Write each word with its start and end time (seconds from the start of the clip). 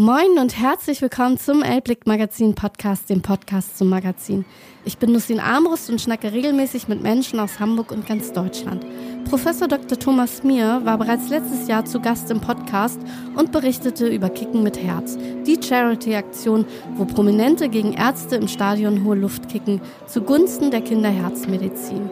Moin 0.00 0.38
und 0.38 0.58
herzlich 0.58 1.02
willkommen 1.02 1.36
zum 1.36 1.62
Elblick 1.62 2.06
Magazin 2.06 2.54
Podcast, 2.54 3.10
dem 3.10 3.20
Podcast 3.20 3.76
zum 3.76 3.90
Magazin. 3.90 4.46
Ich 4.86 4.96
bin 4.96 5.12
Lucien 5.12 5.40
Armbrust 5.40 5.90
und 5.90 6.00
schnacke 6.00 6.32
regelmäßig 6.32 6.88
mit 6.88 7.02
Menschen 7.02 7.38
aus 7.38 7.60
Hamburg 7.60 7.92
und 7.92 8.06
ganz 8.06 8.32
Deutschland. 8.32 8.82
Professor 9.28 9.68
Dr. 9.68 9.98
Thomas 9.98 10.42
Mier 10.42 10.80
war 10.84 10.96
bereits 10.96 11.28
letztes 11.28 11.68
Jahr 11.68 11.84
zu 11.84 12.00
Gast 12.00 12.30
im 12.30 12.40
Podcast 12.40 12.98
und 13.36 13.52
berichtete 13.52 14.08
über 14.08 14.30
Kicken 14.30 14.62
mit 14.62 14.82
Herz, 14.82 15.18
die 15.46 15.58
Charity-Aktion, 15.62 16.64
wo 16.94 17.04
Prominente 17.04 17.68
gegen 17.68 17.92
Ärzte 17.92 18.36
im 18.36 18.48
Stadion 18.48 19.04
hohe 19.04 19.16
Luft 19.16 19.50
kicken, 19.50 19.82
zugunsten 20.06 20.70
der 20.70 20.80
Kinderherzmedizin. 20.80 22.08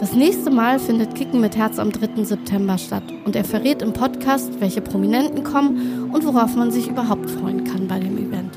Das 0.00 0.12
nächste 0.12 0.48
Mal 0.48 0.78
findet 0.78 1.16
Kicken 1.16 1.40
mit 1.40 1.56
Herz 1.56 1.80
am 1.80 1.90
3. 1.90 2.22
September 2.22 2.78
statt 2.78 3.02
und 3.24 3.34
er 3.34 3.44
verrät 3.44 3.82
im 3.82 3.92
Podcast, 3.92 4.60
welche 4.60 4.80
Prominenten 4.80 5.42
kommen 5.42 6.12
und 6.12 6.24
worauf 6.24 6.54
man 6.54 6.70
sich 6.70 6.86
überhaupt 6.86 7.28
freuen 7.28 7.64
kann 7.64 7.88
bei 7.88 7.98
dem 7.98 8.16
Event. 8.16 8.56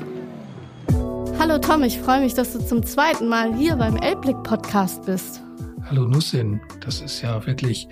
Hallo 1.40 1.58
Tom, 1.58 1.82
ich 1.82 1.98
freue 1.98 2.20
mich, 2.20 2.34
dass 2.34 2.52
du 2.52 2.64
zum 2.64 2.86
zweiten 2.86 3.26
Mal 3.26 3.56
hier 3.56 3.74
beim 3.74 3.96
Elblick 3.96 4.40
Podcast 4.44 5.04
bist. 5.04 5.42
Hallo 5.90 6.06
Nussin, 6.06 6.60
das 6.78 7.00
ist 7.00 7.20
ja 7.22 7.44
wirklich 7.44 7.88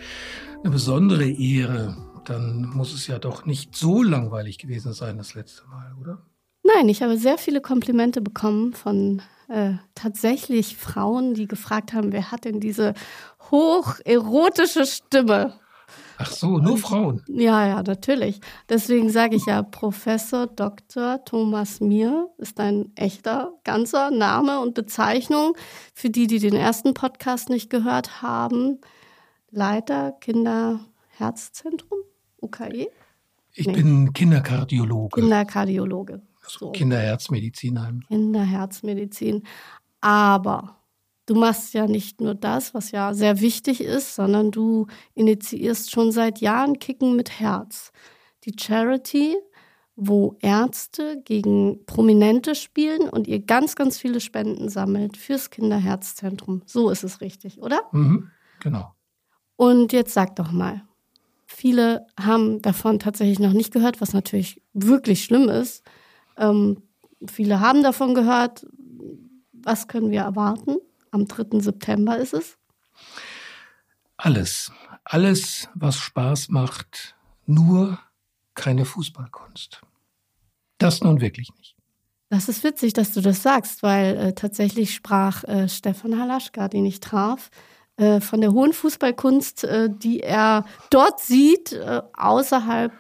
eine 0.62 0.70
besondere 0.70 1.28
Ehre. 1.28 1.96
Dann 2.26 2.70
muss 2.73 2.95
es 2.95 3.09
ja 3.09 3.18
doch 3.18 3.46
nicht 3.46 3.74
so 3.74 4.04
langweilig 4.04 4.59
gewesen 4.59 4.92
sein 4.92 5.18
das 5.18 5.35
letzte 5.35 5.66
Mal, 5.66 5.92
oder? 6.01 6.23
Nein, 6.62 6.88
ich 6.88 7.02
habe 7.02 7.18
sehr 7.18 7.37
viele 7.37 7.60
Komplimente 7.60 8.20
bekommen 8.20 8.74
von 8.74 9.23
äh, 9.51 9.73
tatsächlich 9.96 10.76
Frauen, 10.76 11.35
die 11.35 11.48
gefragt 11.48 11.92
haben, 11.92 12.12
wer 12.12 12.30
hat 12.30 12.45
denn 12.45 12.60
diese 12.60 12.95
hocherotische 13.51 14.87
Stimme? 14.87 15.54
Ach 16.23 16.30
so, 16.30 16.59
nur 16.59 16.76
Frauen. 16.76 17.23
Ja, 17.29 17.66
ja, 17.66 17.82
natürlich. 17.82 18.40
Deswegen 18.68 19.09
sage 19.09 19.37
ich 19.37 19.46
ja, 19.46 19.62
Professor 19.62 20.46
Dr. 20.46 21.24
Thomas 21.24 21.80
Mier 21.80 22.29
ist 22.37 22.60
ein 22.60 22.92
echter, 22.95 23.54
ganzer 23.65 24.10
Name 24.10 24.60
und 24.60 24.74
Bezeichnung 24.74 25.57
für 25.95 26.10
die, 26.10 26.26
die 26.26 26.38
den 26.38 26.54
ersten 26.54 26.92
Podcast 26.92 27.48
nicht 27.48 27.70
gehört 27.70 28.20
haben. 28.20 28.80
Leiter 29.51 30.12
Kinderherzzentrum, 30.20 32.01
UKE? 32.42 32.88
Ich 33.54 33.66
nee. 33.66 33.73
bin 33.73 34.12
Kinderkardiologe. 34.12 35.23
Kinderkardiologe. 35.23 36.20
So. 36.46 36.73
Kinderherzmedizin 36.73 37.80
halt. 37.80 38.07
Kinderherzmedizin. 38.09 39.42
Aber 40.02 40.79
du 41.26 41.35
machst 41.35 41.74
ja 41.74 41.87
nicht 41.87 42.21
nur 42.21 42.35
das, 42.35 42.74
was 42.74 42.90
ja 42.90 43.15
sehr 43.15 43.40
wichtig 43.40 43.80
ist, 43.80 44.15
sondern 44.15 44.51
du 44.51 44.87
initiierst 45.15 45.90
schon 45.90 46.13
seit 46.13 46.40
Jahren 46.40 46.79
Kicken 46.79 47.16
mit 47.16 47.40
Herz. 47.40 47.93
Die 48.45 48.54
Charity, 48.59 49.37
wo 49.96 50.37
Ärzte 50.41 51.21
gegen 51.24 51.85
Prominente 51.85 52.54
spielen 52.54 53.09
und 53.09 53.29
ihr 53.29 53.41
ganz, 53.41 53.76
ganz 53.76 53.98
viele 53.98 54.21
Spenden 54.21 54.68
sammelt 54.68 55.16
fürs 55.16 55.51
Kinderherzzentrum. 55.51 56.63
So 56.66 56.91
ist 56.91 57.04
es 57.04 57.21
richtig, 57.21 57.60
oder? 57.60 57.82
Mhm, 57.93 58.30
genau. 58.60 58.95
Und 59.57 59.93
jetzt 59.93 60.15
sag 60.15 60.37
doch 60.37 60.52
mal, 60.52 60.82
viele 61.45 62.07
haben 62.18 62.63
davon 62.63 62.98
tatsächlich 62.98 63.38
noch 63.38 63.52
nicht 63.52 63.73
gehört, 63.73 64.00
was 64.00 64.15
natürlich 64.15 64.62
wirklich 64.72 65.22
schlimm 65.22 65.50
ist. 65.50 65.84
Ähm, 66.38 66.82
viele 67.28 67.60
haben 67.60 67.82
davon 67.82 68.14
gehört. 68.14 68.66
Was 69.52 69.87
können 69.87 70.10
wir 70.10 70.22
erwarten? 70.22 70.76
Am 71.10 71.26
3. 71.26 71.60
September 71.60 72.19
ist 72.19 72.34
es. 72.34 72.56
Alles. 74.16 74.72
Alles, 75.04 75.69
was 75.75 75.97
Spaß 75.97 76.50
macht, 76.50 77.16
nur 77.47 77.98
keine 78.54 78.84
Fußballkunst. 78.84 79.81
Das 80.78 81.00
nun 81.03 81.20
wirklich 81.20 81.50
nicht. 81.56 81.76
Das 82.28 82.49
ist 82.49 82.62
witzig, 82.62 82.93
dass 82.93 83.12
du 83.12 83.20
das 83.20 83.43
sagst, 83.43 83.82
weil 83.82 84.16
äh, 84.16 84.32
tatsächlich 84.34 84.94
sprach 84.94 85.43
äh, 85.44 85.69
Stefan 85.69 86.19
Halaschka, 86.19 86.69
den 86.69 86.87
ich 86.87 87.00
traf, 87.00 87.50
äh, 88.00 88.20
von 88.20 88.41
der 88.41 88.53
hohen 88.53 88.72
Fußballkunst, 88.72 89.65
äh, 89.65 89.91
die 89.91 90.20
er 90.20 90.65
dort 90.88 91.20
sieht, 91.20 91.72
äh, 91.72 92.03
außerhalb 92.15 92.93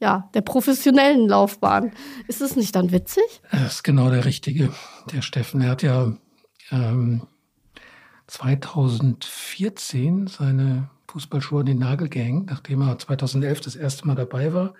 ja, 0.00 0.30
der 0.34 0.40
professionellen 0.40 1.28
Laufbahn. 1.28 1.92
Ist 2.26 2.40
es 2.40 2.56
nicht 2.56 2.74
dann 2.74 2.90
witzig? 2.90 3.22
Das 3.52 3.74
ist 3.74 3.82
genau 3.84 4.10
der 4.10 4.24
Richtige. 4.24 4.72
Der 5.12 5.22
Steffen, 5.22 5.60
er 5.60 5.70
hat 5.70 5.82
ja 5.84 6.16
ähm, 6.70 7.22
2014 8.26 10.26
seine 10.26 10.90
Fußballschuhe 11.08 11.60
an 11.60 11.66
den 11.66 11.78
Nagel 11.78 12.08
gehängt, 12.08 12.50
nachdem 12.50 12.82
er 12.82 12.98
2011 12.98 13.62
das 13.62 13.76
erste 13.76 14.06
Mal 14.06 14.14
dabei 14.14 14.52
war. 14.52 14.74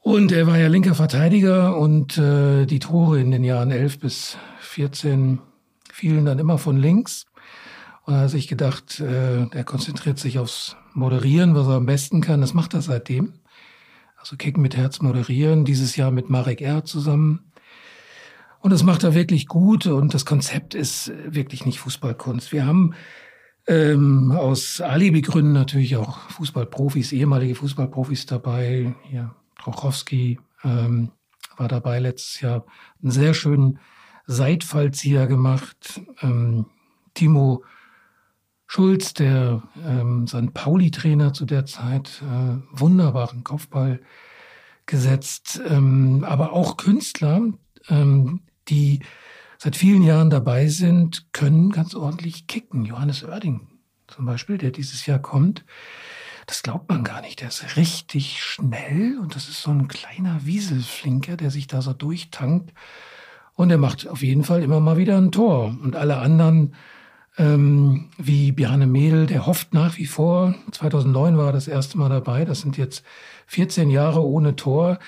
Und 0.00 0.32
er 0.32 0.46
war 0.46 0.58
ja 0.58 0.68
linker 0.68 0.94
Verteidiger 0.94 1.76
und 1.76 2.18
äh, 2.18 2.66
die 2.66 2.78
Tore 2.78 3.20
in 3.20 3.30
den 3.30 3.44
Jahren 3.44 3.70
11 3.70 4.00
bis 4.00 4.38
14 4.60 5.40
fielen 5.92 6.24
dann 6.24 6.38
immer 6.38 6.58
von 6.58 6.78
links. 6.78 7.26
Und 8.04 8.14
da 8.14 8.20
hat 8.20 8.30
sich 8.30 8.48
gedacht, 8.48 8.98
äh, 9.00 9.46
er 9.50 9.64
konzentriert 9.64 10.18
sich 10.18 10.38
aufs 10.38 10.76
Moderieren, 10.94 11.54
was 11.54 11.68
er 11.68 11.74
am 11.74 11.86
besten 11.86 12.22
kann. 12.22 12.40
Das 12.40 12.54
macht 12.54 12.74
er 12.74 12.80
seitdem. 12.80 13.34
Also 14.16 14.36
Kicken 14.36 14.62
mit 14.62 14.76
Herz 14.76 15.00
moderieren, 15.00 15.64
dieses 15.64 15.96
Jahr 15.96 16.10
mit 16.10 16.30
Marek 16.30 16.60
R. 16.60 16.84
zusammen. 16.84 17.49
Und 18.60 18.70
das 18.72 18.82
macht 18.82 19.04
er 19.04 19.14
wirklich 19.14 19.46
gut 19.46 19.86
und 19.86 20.12
das 20.12 20.26
Konzept 20.26 20.74
ist 20.74 21.10
wirklich 21.26 21.64
nicht 21.64 21.80
Fußballkunst. 21.80 22.52
Wir 22.52 22.66
haben 22.66 22.94
ähm, 23.66 24.32
aus 24.32 24.80
Alibi-Gründen 24.82 25.52
natürlich 25.52 25.96
auch 25.96 26.18
Fußballprofis, 26.30 27.12
ehemalige 27.12 27.54
Fußballprofis 27.54 28.26
dabei. 28.26 28.94
Hier, 29.04 29.34
Trochowski 29.58 30.38
ähm, 30.62 31.10
war 31.56 31.68
dabei 31.68 32.00
letztes 32.00 32.40
Jahr. 32.42 32.66
Einen 33.02 33.12
sehr 33.12 33.32
schönen 33.32 33.78
Seitfallzieher 34.26 35.26
gemacht. 35.26 36.02
Ähm, 36.20 36.66
Timo 37.14 37.64
Schulz, 38.66 39.14
der 39.14 39.62
ähm, 39.84 40.26
St. 40.26 40.54
Pauli-Trainer 40.54 41.32
zu 41.32 41.44
der 41.44 41.66
Zeit, 41.66 42.22
äh, 42.22 42.56
wunderbaren 42.70 43.42
Kopfball 43.42 44.00
gesetzt, 44.86 45.60
ähm, 45.66 46.24
aber 46.24 46.52
auch 46.52 46.76
Künstler, 46.76 47.40
ähm, 47.88 48.42
die 48.70 49.00
seit 49.58 49.76
vielen 49.76 50.02
Jahren 50.02 50.30
dabei 50.30 50.68
sind, 50.68 51.32
können 51.32 51.70
ganz 51.70 51.94
ordentlich 51.94 52.46
kicken. 52.46 52.84
Johannes 52.84 53.24
Oerding 53.24 53.66
zum 54.06 54.26
Beispiel, 54.26 54.58
der 54.58 54.70
dieses 54.70 55.06
Jahr 55.06 55.18
kommt, 55.18 55.64
das 56.46 56.62
glaubt 56.62 56.88
man 56.88 57.04
gar 57.04 57.20
nicht. 57.20 57.40
Der 57.40 57.48
ist 57.48 57.76
richtig 57.76 58.42
schnell 58.42 59.18
und 59.18 59.36
das 59.36 59.48
ist 59.48 59.62
so 59.62 59.70
ein 59.70 59.86
kleiner 59.86 60.44
Wieselflinker, 60.44 61.36
der 61.36 61.50
sich 61.50 61.66
da 61.66 61.80
so 61.80 61.92
durchtankt. 61.92 62.72
Und 63.54 63.70
er 63.70 63.78
macht 63.78 64.08
auf 64.08 64.22
jeden 64.22 64.42
Fall 64.42 64.62
immer 64.62 64.80
mal 64.80 64.96
wieder 64.96 65.16
ein 65.16 65.30
Tor. 65.30 65.76
Und 65.82 65.94
alle 65.94 66.16
anderen 66.16 66.74
ähm, 67.38 68.10
wie 68.18 68.52
Bjarne 68.52 68.86
Mädel, 68.86 69.26
der 69.26 69.46
hofft 69.46 69.74
nach 69.74 69.96
wie 69.98 70.06
vor. 70.06 70.54
2009 70.72 71.36
war 71.36 71.46
er 71.46 71.52
das 71.52 71.68
erste 71.68 71.98
Mal 71.98 72.08
dabei. 72.08 72.44
Das 72.44 72.60
sind 72.60 72.76
jetzt 72.76 73.04
14 73.46 73.90
Jahre 73.90 74.24
ohne 74.24 74.56
Tor. 74.56 74.98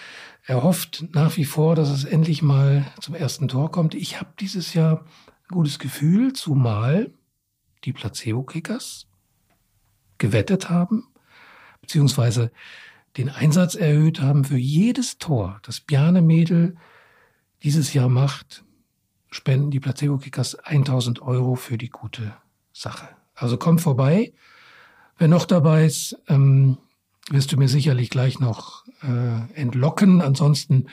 Er 0.45 0.63
hofft 0.63 1.05
nach 1.13 1.37
wie 1.37 1.45
vor, 1.45 1.77
dass 1.77 1.89
es 1.89 2.05
endlich 2.05 2.43
mal 2.43 2.85
zum 3.01 3.15
ersten 3.15 3.49
Tor 3.49 3.71
kommt. 3.71 3.95
Ich 3.95 4.19
habe 4.21 4.31
dieses 4.41 4.75
Jahr 4.75 5.05
ein 5.27 5.53
gutes 5.53 5.79
Gefühl, 5.79 6.33
zumal 6.33 7.13
die 7.85 7.93
Placebo-Kickers 7.93 9.07
gewettet 10.19 10.69
haben, 10.69 11.09
beziehungsweise 11.81 12.51
den 13.17 13.29
Einsatz 13.29 13.75
erhöht 13.75 14.21
haben 14.21 14.45
für 14.45 14.57
jedes 14.57 15.19
Tor, 15.19 15.61
das 15.63 15.81
Bjarne 15.81 16.23
Mädel 16.23 16.77
dieses 17.63 17.93
Jahr 17.93 18.09
macht, 18.09 18.65
spenden 19.31 19.71
die 19.71 19.81
Placebo-Kickers 19.81 20.57
1000 20.57 21.23
Euro 21.23 21.55
für 21.55 21.79
die 21.79 21.91
gute 21.91 22.35
Sache. 22.73 23.09
Also 23.35 23.57
komm 23.57 23.79
vorbei. 23.79 24.33
Wer 25.19 25.29
noch 25.29 25.45
dabei 25.45 25.85
ist, 25.85 26.17
ähm, 26.29 26.79
wirst 27.33 27.51
du 27.53 27.57
mir 27.57 27.69
sicherlich 27.69 28.11
gleich 28.11 28.39
noch 28.39 28.85
äh, 29.03 29.53
entlocken. 29.55 30.21
Ansonsten 30.21 30.89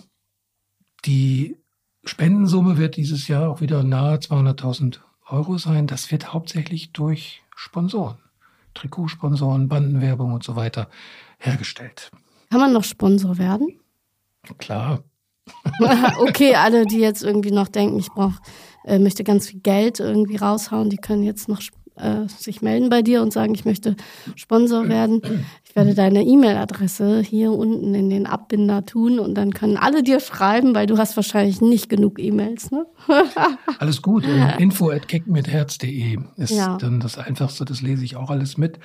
die 1.06 1.58
Spendensumme 2.04 2.78
wird 2.78 2.98
dieses 2.98 3.28
Jahr 3.28 3.50
auch 3.50 3.62
wieder 3.62 3.84
nahe 3.84 4.18
200.000 4.18 5.00
Euro 5.28 5.58
sein. 5.58 5.88
Das 5.88 6.12
wird 6.12 6.34
hauptsächlich 6.34 6.92
durch 6.92 7.44
Sponsoren, 7.56 8.18
Trikotsponsoren, 8.74 9.68
Bandenwerbung 9.68 10.34
und 10.34 10.44
so 10.44 10.56
weiter 10.56 10.90
hergestellt. 11.38 12.12
Kann 12.50 12.60
man 12.60 12.74
noch 12.74 12.84
Sponsor 12.84 13.38
werden? 13.38 13.80
Klar. 14.58 15.04
okay, 16.20 16.56
alle, 16.56 16.86
die 16.86 17.00
jetzt 17.00 17.24
irgendwie 17.24 17.52
noch 17.52 17.68
denken, 17.68 18.00
ich 18.00 18.10
brauche, 18.10 18.40
äh, 18.84 19.00
möchte 19.00 19.24
ganz 19.24 19.48
viel 19.48 19.60
Geld 19.60 20.00
irgendwie 20.00 20.38
raushauen, 20.38 20.90
die 20.90 20.98
können 20.98 21.24
jetzt 21.24 21.48
noch 21.48 21.62
äh, 21.96 22.28
sich 22.28 22.62
melden 22.62 22.90
bei 22.90 23.02
dir 23.02 23.22
und 23.22 23.32
sagen, 23.34 23.54
ich 23.54 23.66
möchte 23.66 23.96
Sponsor 24.36 24.88
werden. 24.90 25.22
Ich 25.64 25.76
werde 25.76 25.94
deine 25.94 26.24
E-Mail-Adresse 26.24 27.22
hier 27.22 27.52
unten 27.52 27.94
in 27.94 28.10
den 28.10 28.26
Abbinder 28.26 28.86
tun 28.86 29.20
und 29.20 29.36
dann 29.36 29.54
können 29.54 29.78
alle 29.78 30.04
dir 30.04 30.20
schreiben, 30.20 30.76
weil 30.76 30.88
du 30.88 30.98
hast 30.98 31.16
wahrscheinlich 31.16 31.62
nicht 31.62 31.90
genug 31.90 32.20
E-Mails, 32.20 32.72
ne? 32.72 32.86
alles 33.80 34.02
gut. 34.02 34.26
Info 34.58 34.90
at 34.90 35.08
kickmitherz.de 35.08 36.18
ist 36.38 36.52
ja. 36.52 36.78
dann 36.78 37.00
das 37.00 37.18
Einfachste, 37.18 37.66
das 37.66 37.82
lese 37.82 38.04
ich 38.06 38.16
auch 38.16 38.30
alles 38.30 38.58
mit. 38.58 38.80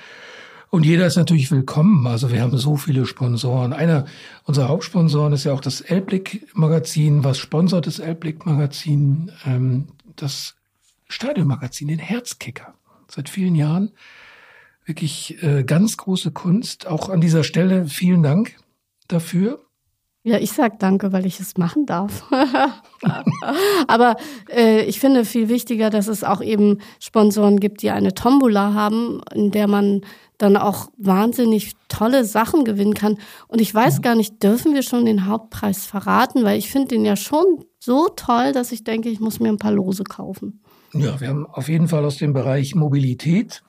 Und 0.71 0.85
jeder 0.85 1.05
ist 1.05 1.17
natürlich 1.17 1.51
willkommen. 1.51 2.07
Also 2.07 2.31
wir 2.31 2.41
haben 2.41 2.57
so 2.57 2.77
viele 2.77 3.05
Sponsoren. 3.05 3.73
Einer 3.73 4.05
unserer 4.45 4.69
Hauptsponsoren 4.69 5.33
ist 5.33 5.43
ja 5.43 5.51
auch 5.51 5.59
das 5.59 5.81
Elblick-Magazin. 5.81 7.25
Was 7.25 7.39
sponsert 7.39 7.87
das 7.87 7.99
Elblick-Magazin? 7.99 9.33
Ähm, 9.45 9.89
das 10.15 10.55
Stadionmagazin, 11.09 11.89
den 11.89 11.99
Herzkicker. 11.99 12.73
Seit 13.13 13.27
vielen 13.27 13.55
Jahren. 13.55 13.91
Wirklich 14.85 15.41
äh, 15.43 15.63
ganz 15.63 15.97
große 15.97 16.31
Kunst. 16.31 16.87
Auch 16.87 17.09
an 17.09 17.19
dieser 17.19 17.43
Stelle 17.43 17.85
vielen 17.85 18.23
Dank 18.23 18.55
dafür. 19.07 19.59
Ja, 20.23 20.37
ich 20.37 20.51
sag 20.51 20.79
danke, 20.79 21.11
weil 21.11 21.25
ich 21.25 21.39
es 21.39 21.57
machen 21.57 21.87
darf. 21.87 22.23
Aber 23.87 24.15
äh, 24.49 24.85
ich 24.85 24.99
finde 24.99 25.25
viel 25.25 25.49
wichtiger, 25.49 25.89
dass 25.89 26.07
es 26.07 26.23
auch 26.23 26.41
eben 26.41 26.77
Sponsoren 26.99 27.59
gibt, 27.59 27.81
die 27.81 27.89
eine 27.89 28.13
Tombola 28.13 28.73
haben, 28.73 29.21
in 29.33 29.49
der 29.49 29.67
man 29.67 30.01
dann 30.37 30.57
auch 30.57 30.89
wahnsinnig 30.97 31.73
tolle 31.89 32.23
Sachen 32.23 32.63
gewinnen 32.63 32.93
kann. 32.93 33.17
Und 33.47 33.61
ich 33.61 33.73
weiß 33.73 34.01
gar 34.01 34.15
nicht, 34.15 34.41
dürfen 34.41 34.73
wir 34.73 34.83
schon 34.83 35.05
den 35.05 35.25
Hauptpreis 35.25 35.85
verraten? 35.85 36.43
Weil 36.43 36.59
ich 36.59 36.71
finde 36.71 36.89
den 36.89 37.03
ja 37.03 37.15
schon 37.15 37.65
so 37.79 38.07
toll, 38.07 38.51
dass 38.53 38.71
ich 38.71 38.83
denke, 38.83 39.09
ich 39.09 39.19
muss 39.19 39.39
mir 39.39 39.49
ein 39.49 39.57
paar 39.57 39.73
Lose 39.73 40.03
kaufen. 40.03 40.61
Ja, 40.93 41.19
wir 41.19 41.27
haben 41.27 41.45
auf 41.45 41.69
jeden 41.69 41.87
Fall 41.87 42.05
aus 42.05 42.17
dem 42.17 42.33
Bereich 42.33 42.75
Mobilität 42.75 43.63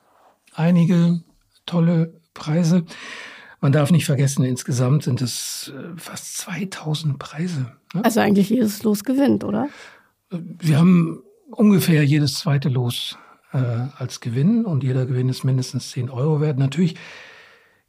einige 0.53 1.21
tolle 1.65 2.13
Preise. 2.33 2.85
Man 3.61 3.71
darf 3.71 3.91
nicht 3.91 4.05
vergessen, 4.05 4.43
insgesamt 4.43 5.03
sind 5.03 5.21
es 5.21 5.71
äh, 5.73 5.97
fast 5.97 6.37
2000 6.39 7.17
Preise. 7.17 7.71
Ne? 7.93 8.03
Also 8.03 8.19
eigentlich 8.19 8.49
jedes 8.49 8.83
Los 8.83 9.03
gewinnt, 9.03 9.43
oder? 9.43 9.69
Wir 10.29 10.77
haben 10.77 11.21
ungefähr 11.49 12.03
jedes 12.03 12.35
zweite 12.35 12.67
Los 12.67 13.17
äh, 13.53 13.57
als 13.97 14.19
Gewinn 14.19 14.65
und 14.65 14.83
jeder 14.83 15.05
Gewinn 15.05 15.29
ist 15.29 15.43
mindestens 15.43 15.91
10 15.91 16.09
Euro 16.09 16.41
wert. 16.41 16.57
Natürlich 16.57 16.95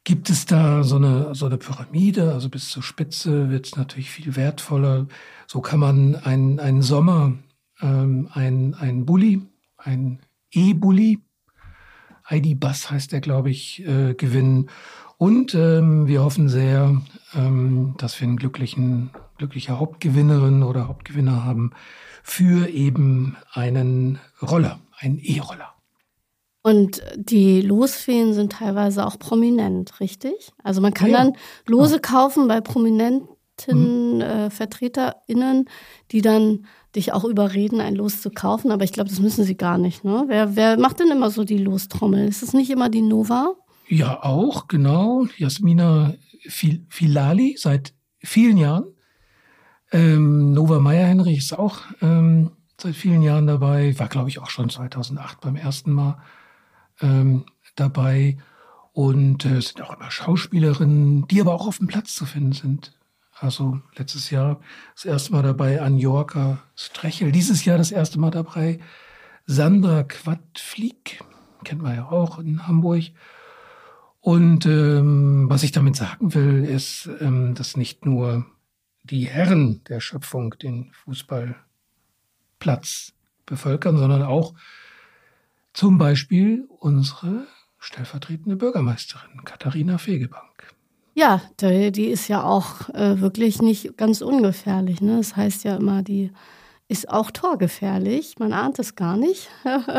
gibt 0.04 0.28
es 0.31 0.46
da 0.46 0.84
so 0.84 0.96
eine, 0.96 1.34
so 1.34 1.46
eine 1.46 1.56
Pyramide, 1.56 2.32
also 2.32 2.50
bis 2.50 2.69
zur 2.69 2.82
Spitze 2.82 3.50
wird 3.50 3.66
es 3.66 3.76
natürlich 3.76 4.10
viel 4.10 4.36
wertvoller. 4.36 5.06
So 5.46 5.60
kann 5.60 5.81
man 5.81 6.14
einen, 6.14 6.60
einen 6.60 6.82
Sommer, 6.82 7.32
ähm, 7.80 8.28
ein, 8.32 8.74
ein 8.74 9.06
Bulli, 9.06 9.42
ein 9.76 10.20
E-Bulli, 10.50 11.20
ID-Bus 12.30 12.90
heißt 12.90 13.12
der, 13.12 13.20
glaube 13.20 13.50
ich, 13.50 13.86
äh, 13.86 14.14
gewinnen. 14.14 14.70
Und 15.18 15.54
ähm, 15.54 16.06
wir 16.06 16.22
hoffen 16.22 16.48
sehr, 16.48 17.00
ähm, 17.34 17.94
dass 17.98 18.20
wir 18.20 18.26
einen 18.26 18.36
glücklichen, 18.36 19.10
glückliche 19.38 19.78
Hauptgewinnerin 19.78 20.62
oder 20.62 20.88
Hauptgewinner 20.88 21.44
haben 21.44 21.72
für 22.22 22.68
eben 22.68 23.36
einen 23.52 24.18
Roller, 24.42 24.80
einen 24.98 25.18
E-Roller. 25.18 25.74
Und 26.62 27.02
die 27.16 27.60
Losfeen 27.60 28.32
sind 28.32 28.52
teilweise 28.52 29.04
auch 29.06 29.18
prominent, 29.18 30.00
richtig? 30.00 30.50
Also 30.62 30.80
man 30.80 30.94
kann 30.94 31.10
ja, 31.10 31.18
dann 31.18 31.36
Lose 31.66 32.00
kaufen 32.00 32.48
bei 32.48 32.62
prominenten 32.62 33.28
mhm. 33.70 34.20
äh, 34.20 34.50
VertreterInnen, 34.50 35.68
die 36.10 36.20
dann 36.20 36.66
dich 36.94 37.12
auch 37.12 37.24
überreden, 37.24 37.80
ein 37.80 37.94
Los 37.94 38.20
zu 38.20 38.30
kaufen. 38.30 38.70
Aber 38.70 38.84
ich 38.84 38.92
glaube, 38.92 39.10
das 39.10 39.20
müssen 39.20 39.44
sie 39.44 39.56
gar 39.56 39.78
nicht. 39.78 40.04
Ne? 40.04 40.24
Wer, 40.28 40.56
wer 40.56 40.78
macht 40.78 41.00
denn 41.00 41.10
immer 41.10 41.30
so 41.30 41.44
die 41.44 41.58
Lostrommel? 41.58 42.28
Ist 42.28 42.42
es 42.42 42.52
nicht 42.52 42.70
immer 42.70 42.88
die 42.88 43.02
Nova? 43.02 43.54
Ja, 43.88 44.22
auch, 44.22 44.68
genau. 44.68 45.26
Jasmina 45.36 46.14
Filali 46.48 47.56
seit 47.58 47.94
vielen 48.18 48.56
Jahren. 48.56 48.84
Ähm, 49.92 50.52
Nova 50.52 50.80
Meyer-Henrich 50.80 51.38
ist 51.38 51.58
auch 51.58 51.80
ähm, 52.00 52.52
seit 52.80 52.96
vielen 52.96 53.22
Jahren 53.22 53.46
dabei. 53.46 53.98
War, 53.98 54.08
glaube 54.08 54.28
ich, 54.28 54.38
auch 54.38 54.50
schon 54.50 54.68
2008 54.68 55.40
beim 55.40 55.56
ersten 55.56 55.92
Mal 55.92 56.18
ähm, 57.00 57.44
dabei. 57.76 58.38
Und 58.92 59.44
äh, 59.44 59.56
es 59.56 59.68
sind 59.68 59.82
auch 59.82 59.96
immer 59.96 60.10
Schauspielerinnen, 60.10 61.26
die 61.28 61.40
aber 61.40 61.54
auch 61.54 61.66
auf 61.66 61.78
dem 61.78 61.88
Platz 61.88 62.14
zu 62.14 62.26
finden 62.26 62.52
sind. 62.52 62.92
Also 63.44 63.81
letztes 63.96 64.31
Jahr 64.31 64.58
das 64.94 65.05
erste 65.05 65.32
Mal 65.32 65.43
dabei 65.43 65.82
Anjorka 65.82 66.62
Strechel. 66.76 67.31
Dieses 67.31 67.67
Jahr 67.67 67.76
das 67.76 67.93
erste 67.93 68.19
Mal 68.19 68.31
dabei 68.31 68.81
Sandra 69.44 70.05
Quadflieg. 70.05 71.23
Kennt 71.62 71.82
man 71.82 71.94
ja 71.94 72.08
auch 72.08 72.38
in 72.38 72.67
Hamburg. 72.67 73.02
Und 74.20 74.64
ähm, 74.64 75.44
was 75.50 75.62
ich 75.62 75.73
damit 75.73 75.94
sagen 75.94 76.32
will, 76.32 76.64
ist, 76.64 77.11
ähm, 77.20 77.55
dass 77.55 77.76
nicht 77.76 78.06
nur 78.06 78.46
die 79.02 79.26
Herren 79.26 79.85
der 79.91 80.00
Schöpfung 80.00 80.55
den 80.62 80.91
Fußballplatz 81.05 83.12
bevölkern, 83.44 83.99
sondern 83.99 84.23
auch 84.23 84.55
zum 85.75 85.99
Beispiel 85.99 86.67
unsere 86.79 87.46
stellvertretende 87.79 88.56
Bürgermeisterin 88.56 89.44
Katharina 89.44 89.99
Fegebank. 89.99 90.73
Ja, 91.14 91.40
die 91.61 92.06
ist 92.06 92.28
ja 92.28 92.43
auch 92.43 92.88
äh, 92.90 93.20
wirklich 93.20 93.62
nicht 93.62 93.96
ganz 93.96 94.20
ungefährlich. 94.20 95.00
Ne? 95.00 95.19
Das 95.19 95.37
heißt 95.37 95.62
ja 95.62 95.76
immer, 95.76 96.02
die 96.02 96.32
ist 96.88 97.08
auch 97.08 97.31
torgefährlich. 97.31 98.34
Man 98.38 98.52
ahnt 98.52 98.78
es 98.81 98.96
gar 98.96 99.16
nicht. 99.16 99.49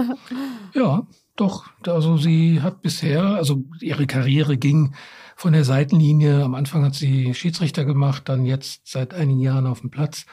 ja, 0.74 1.08
doch. 1.36 1.66
Also 1.88 2.18
sie 2.18 2.62
hat 2.62 2.82
bisher, 2.82 3.24
also 3.24 3.64
ihre 3.80 4.08
Karriere 4.08 4.58
ging 4.58 4.94
von 5.38 5.54
der 5.54 5.64
Seitenlinie. 5.64 6.44
Am 6.44 6.54
Anfang 6.54 6.84
hat 6.84 6.96
sie 6.96 7.34
Schiedsrichter 7.34 7.86
gemacht, 7.86 8.28
dann 8.28 8.46
jetzt 8.46 8.88
seit 8.88 9.14
einigen 9.14 9.40
Jahren 9.40 9.68
auf 9.68 9.82
dem 9.82 9.92
Platz. 9.92 10.26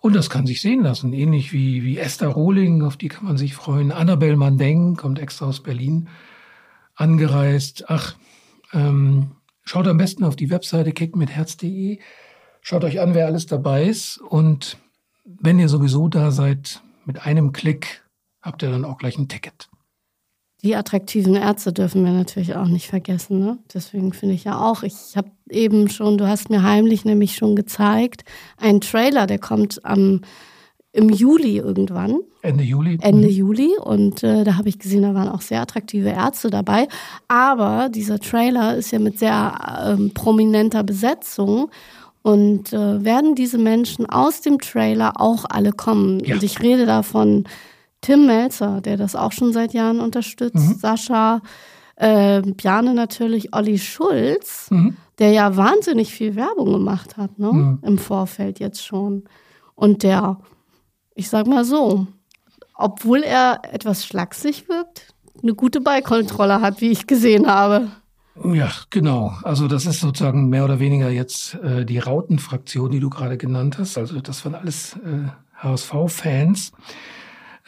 Und 0.00 0.16
das 0.16 0.30
kann 0.30 0.46
sich 0.46 0.60
sehen 0.60 0.82
lassen. 0.82 1.12
Ähnlich 1.12 1.52
wie, 1.52 1.84
wie 1.84 1.98
Esther 1.98 2.28
Rohling, 2.28 2.82
auf 2.82 2.96
die 2.96 3.08
kann 3.08 3.24
man 3.24 3.36
sich 3.36 3.54
freuen. 3.54 3.92
Annabel 3.92 4.36
Mandeng 4.36 4.96
kommt 4.96 5.18
extra 5.18 5.46
aus 5.46 5.62
Berlin 5.62 6.08
angereist. 6.94 7.84
Ach, 7.88 8.16
ähm, 8.72 9.30
schaut 9.64 9.86
am 9.88 9.96
besten 9.96 10.24
auf 10.24 10.36
die 10.36 10.50
Webseite 10.50 10.92
kickmitherz.de. 10.92 11.98
Schaut 12.60 12.84
euch 12.84 13.00
an, 13.00 13.14
wer 13.14 13.26
alles 13.26 13.46
dabei 13.46 13.84
ist. 13.84 14.18
Und 14.18 14.78
wenn 15.24 15.58
ihr 15.58 15.68
sowieso 15.68 16.08
da 16.08 16.30
seid, 16.30 16.82
mit 17.04 17.26
einem 17.26 17.52
Klick 17.52 18.04
habt 18.40 18.62
ihr 18.62 18.70
dann 18.70 18.84
auch 18.84 18.98
gleich 18.98 19.18
ein 19.18 19.28
Ticket. 19.28 19.68
Die 20.62 20.76
attraktiven 20.76 21.34
Ärzte 21.34 21.72
dürfen 21.72 22.04
wir 22.04 22.12
natürlich 22.12 22.54
auch 22.54 22.68
nicht 22.68 22.86
vergessen. 22.86 23.40
Ne? 23.40 23.58
Deswegen 23.74 24.12
finde 24.12 24.36
ich 24.36 24.44
ja 24.44 24.60
auch, 24.60 24.84
ich 24.84 25.16
habe 25.16 25.30
eben 25.50 25.88
schon, 25.88 26.18
du 26.18 26.28
hast 26.28 26.50
mir 26.50 26.62
heimlich 26.62 27.04
nämlich 27.04 27.34
schon 27.34 27.56
gezeigt, 27.56 28.24
einen 28.58 28.80
Trailer, 28.80 29.26
der 29.26 29.40
kommt 29.40 29.84
am 29.84 30.20
im 30.92 31.08
Juli 31.08 31.56
irgendwann. 31.56 32.20
Ende 32.42 32.64
Juli. 32.64 32.98
Ende 33.00 33.28
mhm. 33.28 33.34
Juli. 33.34 33.70
Und 33.82 34.22
äh, 34.22 34.44
da 34.44 34.56
habe 34.56 34.68
ich 34.68 34.78
gesehen, 34.78 35.02
da 35.02 35.14
waren 35.14 35.28
auch 35.28 35.40
sehr 35.40 35.62
attraktive 35.62 36.10
Ärzte 36.10 36.50
dabei. 36.50 36.88
Aber 37.28 37.88
dieser 37.88 38.18
Trailer 38.18 38.76
ist 38.76 38.90
ja 38.90 38.98
mit 38.98 39.18
sehr 39.18 39.54
ähm, 39.86 40.12
prominenter 40.12 40.82
Besetzung. 40.82 41.70
Und 42.22 42.72
äh, 42.72 43.04
werden 43.04 43.34
diese 43.34 43.58
Menschen 43.58 44.06
aus 44.06 44.42
dem 44.42 44.58
Trailer 44.58 45.20
auch 45.20 45.44
alle 45.48 45.72
kommen? 45.72 46.20
Ja. 46.20 46.34
Und 46.34 46.42
ich 46.42 46.60
rede 46.60 46.86
davon 46.86 47.44
Tim 48.00 48.26
Melzer, 48.26 48.80
der 48.80 48.96
das 48.96 49.16
auch 49.16 49.32
schon 49.32 49.52
seit 49.52 49.72
Jahren 49.72 50.00
unterstützt, 50.00 50.54
mhm. 50.54 50.74
Sascha, 50.74 51.40
äh, 51.96 52.42
Bjane 52.42 52.94
natürlich, 52.94 53.54
Olli 53.54 53.78
Schulz, 53.78 54.70
mhm. 54.70 54.96
der 55.18 55.30
ja 55.30 55.56
wahnsinnig 55.56 56.12
viel 56.12 56.36
Werbung 56.36 56.72
gemacht 56.72 57.16
hat, 57.16 57.38
ne? 57.38 57.52
Mhm. 57.52 57.78
Im 57.82 57.98
Vorfeld 57.98 58.58
jetzt 58.60 58.84
schon. 58.84 59.24
Und 59.74 60.02
der, 60.02 60.38
ich 61.14 61.28
sag 61.28 61.46
mal 61.46 61.64
so, 61.64 62.06
obwohl 62.74 63.22
er 63.22 63.60
etwas 63.70 64.04
schlaksig 64.06 64.68
wirkt, 64.68 65.14
eine 65.42 65.54
gute 65.54 65.80
Ballkontrolle 65.80 66.60
hat, 66.60 66.80
wie 66.80 66.90
ich 66.90 67.06
gesehen 67.06 67.46
habe. 67.46 67.90
Ja, 68.44 68.72
genau. 68.90 69.34
Also 69.42 69.68
das 69.68 69.84
ist 69.84 70.00
sozusagen 70.00 70.48
mehr 70.48 70.64
oder 70.64 70.78
weniger 70.78 71.10
jetzt 71.10 71.54
äh, 71.56 71.84
die 71.84 71.98
Rautenfraktion, 71.98 72.90
die 72.90 73.00
du 73.00 73.10
gerade 73.10 73.36
genannt 73.36 73.78
hast. 73.78 73.98
Also 73.98 74.20
das 74.20 74.44
waren 74.44 74.54
alles 74.54 74.96
äh, 75.04 75.28
HSV-Fans. 75.56 76.72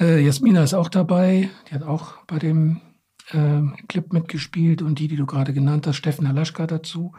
Äh, 0.01 0.25
Jasmina 0.25 0.63
ist 0.63 0.75
auch 0.75 0.89
dabei, 0.89 1.51
die 1.69 1.75
hat 1.75 1.83
auch 1.83 2.15
bei 2.27 2.39
dem 2.39 2.81
äh, 3.31 3.61
Clip 3.89 4.13
mitgespielt 4.13 4.81
und 4.83 4.99
die, 4.99 5.09
die 5.09 5.17
du 5.17 5.27
gerade 5.27 5.53
genannt 5.53 5.87
hast, 5.87 5.97
Steffen 5.97 6.27
Halaschka 6.27 6.67
dazu, 6.67 7.13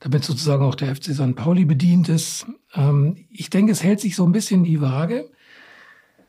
damit 0.00 0.24
sozusagen 0.24 0.64
auch 0.64 0.74
der 0.74 0.94
FC 0.94 1.14
St. 1.14 1.36
Pauli 1.36 1.66
bedient 1.66 2.08
ist. 2.08 2.46
Ähm, 2.74 3.26
ich 3.30 3.50
denke, 3.50 3.72
es 3.72 3.82
hält 3.82 4.00
sich 4.00 4.16
so 4.16 4.24
ein 4.24 4.32
bisschen 4.32 4.64
die 4.64 4.80
Waage. 4.80 5.30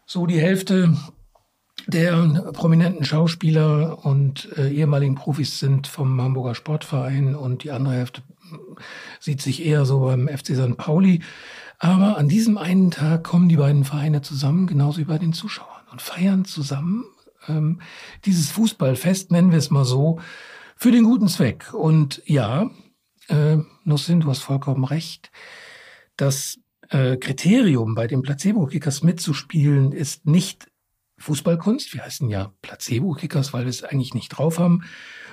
So 0.05 0.25
die 0.25 0.39
Hälfte 0.39 0.95
der 1.87 2.51
prominenten 2.53 3.05
Schauspieler 3.05 4.05
und 4.05 4.49
äh, 4.57 4.69
ehemaligen 4.69 5.15
Profis 5.15 5.59
sind 5.59 5.87
vom 5.87 6.19
Hamburger 6.21 6.55
Sportverein 6.55 7.35
und 7.35 7.63
die 7.63 7.71
andere 7.71 7.95
Hälfte 7.95 8.23
sieht 9.19 9.41
sich 9.41 9.65
eher 9.65 9.85
so 9.85 10.01
beim 10.01 10.27
FC 10.27 10.55
St. 10.55 10.77
Pauli. 10.77 11.21
Aber 11.79 12.17
an 12.17 12.29
diesem 12.29 12.57
einen 12.57 12.91
Tag 12.91 13.23
kommen 13.23 13.49
die 13.49 13.57
beiden 13.57 13.83
Vereine 13.83 14.21
zusammen, 14.21 14.67
genauso 14.67 14.99
wie 14.99 15.05
bei 15.05 15.17
den 15.17 15.33
Zuschauern, 15.33 15.83
und 15.91 16.01
feiern 16.01 16.45
zusammen 16.45 17.05
ähm, 17.47 17.81
dieses 18.25 18.49
Fußballfest, 18.51 19.31
nennen 19.31 19.51
wir 19.51 19.57
es 19.57 19.71
mal 19.71 19.85
so, 19.85 20.19
für 20.75 20.91
den 20.91 21.03
guten 21.03 21.27
Zweck. 21.27 21.73
Und 21.73 22.21
ja, 22.25 22.69
äh, 23.27 23.57
Nussin, 23.83 24.21
du 24.21 24.29
hast 24.29 24.39
vollkommen 24.39 24.83
recht, 24.83 25.31
das 26.17 26.59
äh, 26.89 27.17
Kriterium 27.17 27.95
bei 27.95 28.07
den 28.07 28.21
Placebo-Kickers 28.21 29.03
mitzuspielen 29.03 29.91
ist 29.91 30.25
nicht 30.25 30.67
Fußballkunst, 31.17 31.93
wir 31.93 32.03
heißen 32.03 32.29
ja 32.29 32.53
Placebo-Kickers, 32.61 33.53
weil 33.53 33.63
wir 33.63 33.69
es 33.69 33.83
eigentlich 33.83 34.13
nicht 34.13 34.29
drauf 34.29 34.59
haben, 34.59 34.83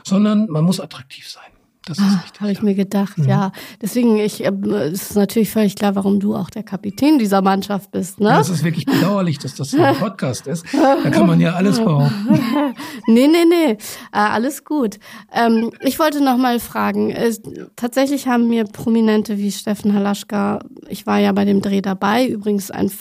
sondern 0.05 0.47
man 0.49 0.65
muss 0.65 0.81
attraktiv 0.81 1.29
sein. 1.29 1.51
Das 1.87 1.99
ist 1.99 2.05
ah, 2.05 2.23
Habe 2.41 2.53
ich 2.53 2.59
ja. 2.59 2.65
mir 2.65 2.75
gedacht, 2.75 3.19
mhm. 3.19 3.29
ja. 3.29 3.51
Deswegen 3.81 4.17
ich, 4.17 4.45
äh, 4.45 4.53
es 4.93 5.11
ist 5.11 5.17
natürlich 5.17 5.51
völlig 5.51 5.75
klar, 5.75 5.97
warum 5.97 6.21
du 6.21 6.37
auch 6.37 6.49
der 6.49 6.63
Kapitän 6.63 7.19
dieser 7.19 7.43
Mannschaft 7.43 7.91
bist. 7.91 8.21
Ne? 8.21 8.29
Das 8.29 8.51
ist 8.51 8.63
wirklich 8.63 8.87
bedauerlich, 8.87 9.39
dass 9.39 9.57
das 9.57 9.73
so 9.73 9.83
ein 9.83 9.97
Podcast 9.97 10.47
ist. 10.47 10.65
Da 10.73 11.11
kann 11.11 11.27
man 11.27 11.41
ja 11.41 11.55
alles 11.55 11.79
behaupten. 11.85 12.39
nee, 13.09 13.27
nee, 13.27 13.45
nee, 13.49 13.73
äh, 13.73 13.77
alles 14.13 14.65
gut. 14.65 14.99
Ähm, 15.33 15.73
ich 15.81 15.99
wollte 15.99 16.23
noch 16.23 16.37
mal 16.37 16.61
fragen, 16.61 17.11
äh, 17.11 17.33
tatsächlich 17.75 18.29
haben 18.29 18.49
mir 18.49 18.65
Prominente 18.65 19.39
wie 19.39 19.51
Steffen 19.51 19.93
Halaschka, 19.93 20.61
ich 20.89 21.07
war 21.07 21.19
ja 21.19 21.33
bei 21.33 21.45
dem 21.45 21.63
Dreh 21.63 21.81
dabei, 21.81 22.27
übrigens 22.27 22.71
ein 22.71 22.93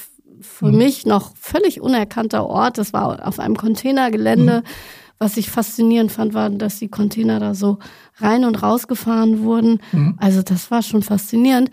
für 0.42 0.72
mhm. 0.72 0.78
mich 0.78 1.06
noch 1.06 1.36
völlig 1.40 1.82
unerkannter 1.82 2.48
Ort, 2.48 2.80
das 2.80 2.94
war 2.94 3.28
auf 3.28 3.40
einem 3.40 3.56
Containergelände. 3.56 4.64
Mhm 4.66 5.00
was 5.22 5.38
ich 5.38 5.51
faszinierend 5.51 6.12
fand, 6.12 6.34
war, 6.34 6.50
dass 6.50 6.80
die 6.80 6.90
Container 6.90 7.40
da 7.40 7.54
so 7.54 7.78
rein 8.18 8.44
und 8.44 8.63
raus 8.63 8.88
gefahren 8.88 9.44
wurden. 9.44 9.80
Mhm. 9.92 10.16
Also 10.18 10.42
das 10.42 10.72
war 10.72 10.82
schon 10.82 11.04
faszinierend. 11.04 11.70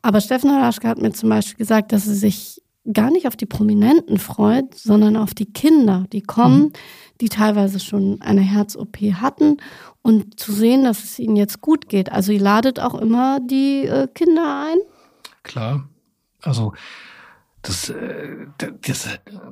Aber 0.00 0.20
Steffen 0.20 0.52
Halaschke 0.52 0.86
hat 0.86 0.98
mir 1.02 1.10
zum 1.12 1.28
Beispiel 1.28 1.56
gesagt, 1.56 1.90
dass 1.90 2.06
er 2.06 2.14
sich 2.14 2.62
gar 2.92 3.10
nicht 3.10 3.26
auf 3.26 3.34
die 3.34 3.46
Prominenten 3.46 4.18
freut, 4.18 4.76
sondern 4.76 5.16
auf 5.16 5.34
die 5.34 5.52
Kinder, 5.52 6.04
die 6.12 6.22
kommen, 6.22 6.66
mhm. 6.66 6.72
die 7.20 7.28
teilweise 7.28 7.80
schon 7.80 8.22
eine 8.22 8.42
Herz-OP 8.42 8.96
hatten 9.14 9.56
und 10.02 10.38
zu 10.38 10.52
sehen, 10.52 10.84
dass 10.84 11.02
es 11.02 11.18
ihnen 11.18 11.34
jetzt 11.34 11.60
gut 11.60 11.88
geht. 11.88 12.12
Also 12.12 12.30
ihr 12.30 12.40
ladet 12.40 12.78
auch 12.78 12.94
immer 12.94 13.40
die 13.40 13.86
äh, 13.86 14.06
Kinder 14.14 14.66
ein? 14.68 14.78
Klar. 15.42 15.88
Also 16.42 16.74
das, 17.68 17.90
äh, 17.90 18.46
das 18.80 19.08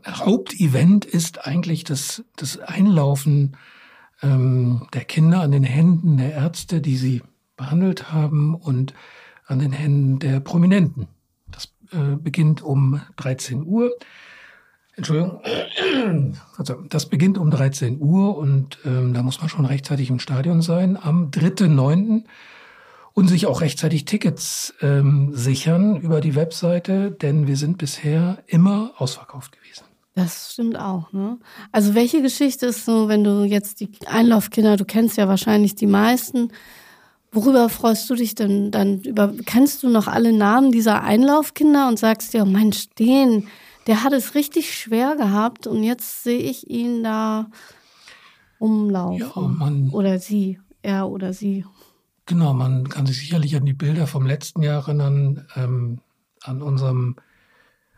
Hauptevent 0.07 1.05
ist 1.05 1.47
eigentlich 1.47 1.85
das, 1.85 2.25
das 2.37 2.59
Einlaufen 2.59 3.57
ähm, 4.23 4.87
der 4.95 5.05
Kinder 5.05 5.43
an 5.43 5.53
den 5.53 5.65
Händen 5.65 6.17
der 6.17 6.33
Ärzte, 6.33 6.81
die 6.81 6.97
sie 6.97 7.23
behandelt 7.57 8.13
haben 8.13 8.55
und 8.55 8.95
an 9.47 9.59
den 9.59 9.73
Händen 9.73 10.19
der 10.19 10.41
Prominenten. 10.41 11.09
Das 11.49 11.75
äh, 11.93 12.17
beginnt 12.17 12.63
um 12.63 13.03
13 13.17 13.67
Uhr. 13.67 13.93
Entschuldigung, 14.97 15.43
also 16.57 16.75
das 16.89 17.07
beginnt 17.07 17.37
um 17.37 17.51
13 17.51 18.01
Uhr 18.01 18.39
und 18.39 18.79
ähm, 18.87 19.13
da 19.13 19.23
muss 19.23 19.41
man 19.41 19.51
schon 19.51 19.67
rechtzeitig 19.67 20.09
im 20.09 20.21
Stadion 20.21 20.63
sein. 20.63 20.97
Am 21.01 21.31
3.9 21.31 22.25
und 23.17 23.29
sich 23.29 23.47
auch 23.47 23.63
rechtzeitig 23.63 24.05
Tickets 24.05 24.75
ähm, 24.83 25.31
sichern 25.33 25.97
über 26.03 26.21
die 26.21 26.35
Webseite, 26.35 27.11
denn 27.11 27.47
wir 27.47 27.57
sind 27.57 27.79
bisher 27.79 28.45
immer 28.47 28.93
ausverkauft 28.99 29.53
gewesen. 29.53 29.85
Das 30.15 30.53
stimmt 30.53 30.79
auch. 30.79 31.13
Ne? 31.13 31.39
Also 31.73 31.95
welche 31.95 32.21
Geschichte 32.21 32.67
ist 32.67 32.85
so, 32.85 33.09
wenn 33.09 33.25
du 33.25 33.45
jetzt 33.45 33.81
die 33.81 33.89
Einlaufkinder, 34.07 34.77
du 34.77 34.85
kennst 34.85 35.17
ja 35.17 35.29
wahrscheinlich 35.29 35.75
die 35.75 35.87
meisten, 35.87 36.53
worüber 37.33 37.71
freust 37.71 38.09
du 38.11 38.17
dich 38.17 38.35
denn 38.35 38.71
dann 38.71 39.01
über? 39.01 39.33
Kennst 39.47 39.83
du 39.83 39.89
noch 39.89 40.09
alle 40.09 40.35
Namen 40.35 40.71
dieser 40.71 41.03
Einlaufkinder 41.03 41.89
und 41.89 41.99
sagst 41.99 42.35
dir, 42.35 42.43
oh 42.43 42.47
mein 42.47 42.75
Stehen, 42.75 43.49
der 43.87 44.05
hat 44.05 44.13
es 44.13 44.35
richtig 44.35 44.77
schwer 44.79 45.17
gehabt 45.17 45.67
und 45.67 45.83
jetzt 45.83 46.23
sehe 46.23 46.41
ich 46.41 46.69
ihn 46.69 47.03
da 47.03 47.47
umlaufen. 48.59 49.19
Ja, 49.35 49.41
man, 49.41 49.89
oder 49.89 50.19
sie, 50.19 50.61
er 50.83 51.09
oder 51.09 51.33
sie. 51.33 51.65
Genau, 52.27 52.53
man 52.55 52.89
kann 52.89 53.07
sich 53.07 53.19
sicherlich 53.19 53.55
an 53.55 53.65
die 53.65 53.73
Bilder 53.73 54.09
vom 54.09 54.27
letzten 54.27 54.63
Jahr 54.63 54.83
erinnern. 54.83 55.47
Ähm, 55.55 56.01
an 56.43 56.61
unserem, 56.61 57.17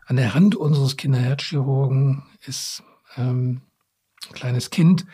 an 0.05 0.15
der 0.15 0.35
Hand 0.35 0.55
unseres 0.55 0.97
Kinderherzchirurgen 0.97 2.23
ist 2.45 2.83
ähm, 3.17 3.61
ein 4.27 4.33
kleines 4.33 4.69
Kind 4.69 5.05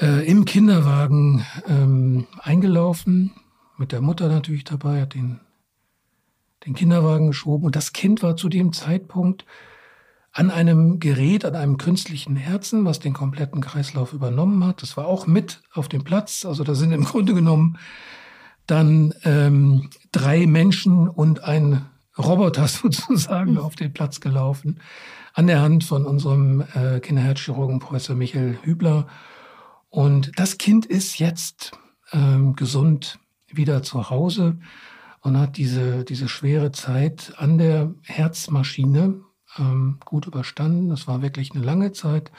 äh, 0.00 0.26
im 0.26 0.46
Kinderwagen 0.46 1.44
ähm, 1.66 2.26
eingelaufen, 2.40 3.32
mit 3.76 3.92
der 3.92 4.00
Mutter 4.00 4.28
natürlich 4.28 4.64
dabei, 4.64 5.02
hat 5.02 5.14
den, 5.14 5.40
den 6.64 6.74
Kinderwagen 6.74 7.28
geschoben. 7.28 7.66
Und 7.66 7.76
das 7.76 7.92
Kind 7.92 8.22
war 8.22 8.36
zu 8.36 8.48
dem 8.48 8.72
Zeitpunkt 8.72 9.44
an 10.34 10.50
einem 10.50 10.98
Gerät, 10.98 11.44
an 11.44 11.54
einem 11.54 11.78
künstlichen 11.78 12.34
Herzen, 12.34 12.84
was 12.84 12.98
den 12.98 13.12
kompletten 13.12 13.60
Kreislauf 13.60 14.12
übernommen 14.12 14.66
hat. 14.66 14.82
Das 14.82 14.96
war 14.96 15.06
auch 15.06 15.28
mit 15.28 15.62
auf 15.72 15.88
dem 15.88 16.02
Platz. 16.02 16.44
Also 16.44 16.64
da 16.64 16.74
sind 16.74 16.90
im 16.90 17.04
Grunde 17.04 17.34
genommen 17.34 17.78
dann 18.66 19.14
ähm, 19.24 19.90
drei 20.10 20.46
Menschen 20.46 21.08
und 21.08 21.44
ein 21.44 21.86
Roboter 22.18 22.66
sozusagen 22.68 23.52
mhm. 23.52 23.58
auf 23.58 23.76
den 23.76 23.92
Platz 23.92 24.20
gelaufen, 24.20 24.80
an 25.34 25.46
der 25.46 25.62
Hand 25.62 25.84
von 25.84 26.04
unserem 26.04 26.64
äh, 26.74 26.98
Kinderherzchirurgen 26.98 27.78
Professor 27.78 28.16
Michael 28.16 28.58
Hübler. 28.62 29.06
Und 29.88 30.32
das 30.36 30.58
Kind 30.58 30.84
ist 30.84 31.20
jetzt 31.20 31.78
ähm, 32.12 32.56
gesund 32.56 33.20
wieder 33.46 33.84
zu 33.84 34.10
Hause 34.10 34.58
und 35.20 35.38
hat 35.38 35.58
diese, 35.58 36.04
diese 36.04 36.28
schwere 36.28 36.72
Zeit 36.72 37.34
an 37.36 37.56
der 37.56 37.94
Herzmaschine 38.02 39.20
ähm, 39.58 39.98
gut 40.04 40.26
überstanden. 40.26 40.88
Das 40.88 41.06
war 41.06 41.22
wirklich 41.22 41.52
eine 41.54 41.64
lange 41.64 41.92
Zeit. 41.92 42.30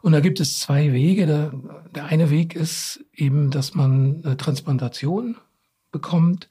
Und 0.00 0.12
da 0.12 0.20
gibt 0.20 0.40
es 0.40 0.58
zwei 0.58 0.92
Wege. 0.92 1.26
Der, 1.26 1.52
der 1.94 2.06
eine 2.06 2.30
Weg 2.30 2.54
ist 2.56 3.04
eben, 3.14 3.50
dass 3.50 3.74
man 3.74 4.22
eine 4.24 4.36
Transplantation 4.36 5.36
bekommt. 5.92 6.48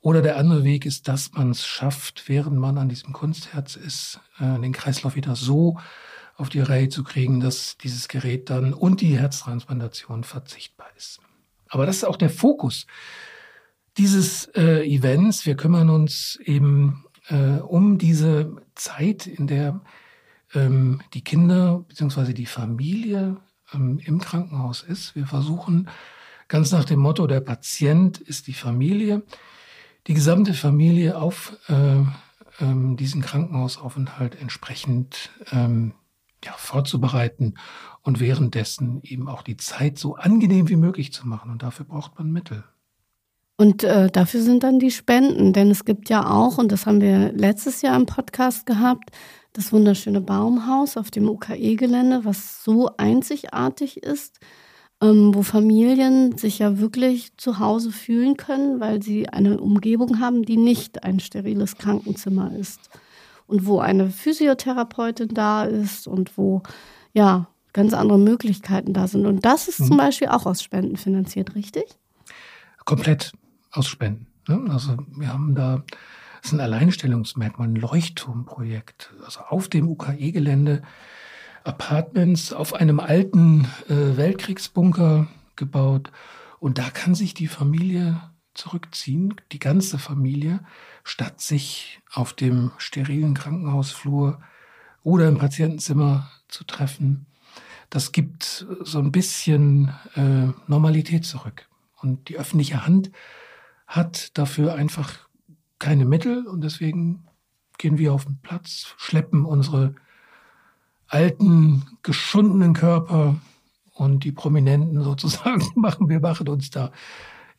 Oder 0.00 0.22
der 0.22 0.36
andere 0.36 0.62
Weg 0.62 0.86
ist, 0.86 1.08
dass 1.08 1.32
man 1.32 1.50
es 1.50 1.66
schafft, 1.66 2.28
während 2.28 2.58
man 2.58 2.78
an 2.78 2.88
diesem 2.88 3.12
Kunstherz 3.12 3.74
ist, 3.74 4.20
äh, 4.38 4.60
den 4.60 4.72
Kreislauf 4.72 5.16
wieder 5.16 5.34
so 5.34 5.78
auf 6.36 6.48
die 6.48 6.60
Reihe 6.60 6.88
zu 6.88 7.02
kriegen, 7.02 7.40
dass 7.40 7.76
dieses 7.78 8.06
Gerät 8.08 8.50
dann 8.50 8.72
und 8.72 9.00
die 9.00 9.18
Herztransplantation 9.18 10.22
verzichtbar 10.22 10.88
ist. 10.96 11.18
Aber 11.68 11.86
das 11.86 11.96
ist 11.96 12.04
auch 12.04 12.16
der 12.16 12.30
Fokus 12.30 12.86
dieses 13.96 14.44
äh, 14.54 14.86
Events. 14.86 15.46
Wir 15.46 15.56
kümmern 15.56 15.88
uns 15.90 16.38
eben 16.44 17.05
äh, 17.28 17.58
um 17.60 17.98
diese 17.98 18.56
Zeit, 18.74 19.26
in 19.26 19.46
der 19.46 19.80
ähm, 20.54 21.00
die 21.14 21.24
Kinder 21.24 21.84
bzw. 21.88 22.32
die 22.32 22.46
Familie 22.46 23.36
ähm, 23.72 23.98
im 24.04 24.20
Krankenhaus 24.20 24.82
ist. 24.82 25.14
Wir 25.14 25.26
versuchen 25.26 25.88
ganz 26.48 26.72
nach 26.72 26.84
dem 26.84 27.00
Motto, 27.00 27.26
der 27.26 27.40
Patient 27.40 28.18
ist 28.18 28.46
die 28.46 28.54
Familie, 28.54 29.22
die 30.06 30.14
gesamte 30.14 30.54
Familie 30.54 31.18
auf 31.18 31.56
äh, 31.68 32.02
ähm, 32.60 32.96
diesen 32.96 33.22
Krankenhausaufenthalt 33.22 34.40
entsprechend 34.40 35.30
ähm, 35.50 35.94
ja, 36.44 36.52
vorzubereiten 36.52 37.54
und 38.02 38.20
währenddessen 38.20 39.00
eben 39.02 39.28
auch 39.28 39.42
die 39.42 39.56
Zeit 39.56 39.98
so 39.98 40.14
angenehm 40.14 40.68
wie 40.68 40.76
möglich 40.76 41.12
zu 41.12 41.26
machen. 41.26 41.50
Und 41.50 41.62
dafür 41.62 41.86
braucht 41.86 42.18
man 42.18 42.30
Mittel. 42.30 42.64
Und 43.58 43.84
äh, 43.84 44.10
dafür 44.10 44.42
sind 44.42 44.62
dann 44.62 44.78
die 44.78 44.90
Spenden, 44.90 45.54
denn 45.54 45.70
es 45.70 45.86
gibt 45.86 46.10
ja 46.10 46.28
auch, 46.30 46.58
und 46.58 46.72
das 46.72 46.84
haben 46.84 47.00
wir 47.00 47.32
letztes 47.32 47.80
Jahr 47.80 47.96
im 47.96 48.04
Podcast 48.04 48.66
gehabt, 48.66 49.10
das 49.54 49.72
wunderschöne 49.72 50.20
Baumhaus 50.20 50.98
auf 50.98 51.10
dem 51.10 51.28
UKE-Gelände, 51.28 52.24
was 52.24 52.62
so 52.62 52.90
einzigartig 52.98 54.02
ist, 54.02 54.40
ähm, 55.00 55.34
wo 55.34 55.42
Familien 55.42 56.36
sich 56.36 56.58
ja 56.58 56.78
wirklich 56.78 57.34
zu 57.38 57.58
Hause 57.58 57.92
fühlen 57.92 58.36
können, 58.36 58.78
weil 58.80 59.02
sie 59.02 59.28
eine 59.30 59.58
Umgebung 59.58 60.20
haben, 60.20 60.42
die 60.42 60.58
nicht 60.58 61.04
ein 61.04 61.20
steriles 61.20 61.78
Krankenzimmer 61.78 62.54
ist. 62.54 62.90
Und 63.46 63.64
wo 63.64 63.78
eine 63.78 64.10
Physiotherapeutin 64.10 65.28
da 65.28 65.64
ist 65.64 66.08
und 66.08 66.36
wo 66.36 66.62
ja 67.12 67.48
ganz 67.72 67.94
andere 67.94 68.18
Möglichkeiten 68.18 68.92
da 68.92 69.06
sind. 69.06 69.24
Und 69.24 69.44
das 69.44 69.68
ist 69.68 69.80
mhm. 69.80 69.86
zum 69.86 69.96
Beispiel 69.96 70.28
auch 70.28 70.46
aus 70.46 70.62
Spenden 70.62 70.96
finanziert, 70.96 71.54
richtig? 71.54 71.84
Komplett 72.84 73.32
ausspenden. 73.76 74.26
Ne? 74.48 74.64
Also 74.70 74.96
wir 75.16 75.32
haben 75.32 75.54
da 75.54 75.82
Das 76.42 76.52
ist 76.52 76.58
ein 76.58 76.60
Alleinstellungsmerkmal, 76.60 77.68
ein 77.68 77.76
Leuchtturmprojekt. 77.76 79.12
Also 79.24 79.40
auf 79.40 79.68
dem 79.68 79.88
UKE-Gelände 79.88 80.82
Apartments 81.64 82.52
auf 82.52 82.74
einem 82.74 83.00
alten 83.00 83.66
äh, 83.88 84.16
Weltkriegsbunker 84.16 85.26
gebaut. 85.56 86.12
Und 86.60 86.78
da 86.78 86.90
kann 86.90 87.14
sich 87.14 87.34
die 87.34 87.48
Familie 87.48 88.20
zurückziehen, 88.54 89.34
die 89.52 89.58
ganze 89.58 89.98
Familie, 89.98 90.60
statt 91.04 91.40
sich 91.40 92.00
auf 92.12 92.32
dem 92.32 92.70
sterilen 92.78 93.34
Krankenhausflur 93.34 94.40
oder 95.02 95.28
im 95.28 95.38
Patientenzimmer 95.38 96.30
zu 96.48 96.64
treffen. 96.64 97.26
Das 97.90 98.12
gibt 98.12 98.66
so 98.82 98.98
ein 98.98 99.12
bisschen 99.12 99.92
äh, 100.14 100.48
Normalität 100.66 101.24
zurück. 101.24 101.68
Und 102.00 102.28
die 102.28 102.38
öffentliche 102.38 102.86
Hand 102.86 103.10
hat 103.86 104.36
dafür 104.36 104.74
einfach 104.74 105.28
keine 105.78 106.04
Mittel 106.04 106.46
und 106.46 106.62
deswegen 106.62 107.24
gehen 107.78 107.98
wir 107.98 108.12
auf 108.12 108.24
den 108.24 108.38
Platz, 108.42 108.94
schleppen 108.96 109.44
unsere 109.44 109.94
alten, 111.08 111.84
geschundenen 112.02 112.74
Körper 112.74 113.36
und 113.94 114.24
die 114.24 114.32
Prominenten 114.32 115.02
sozusagen 115.02 115.64
machen. 115.74 116.08
Wir 116.08 116.20
machen 116.20 116.48
uns 116.48 116.70
da 116.70 116.90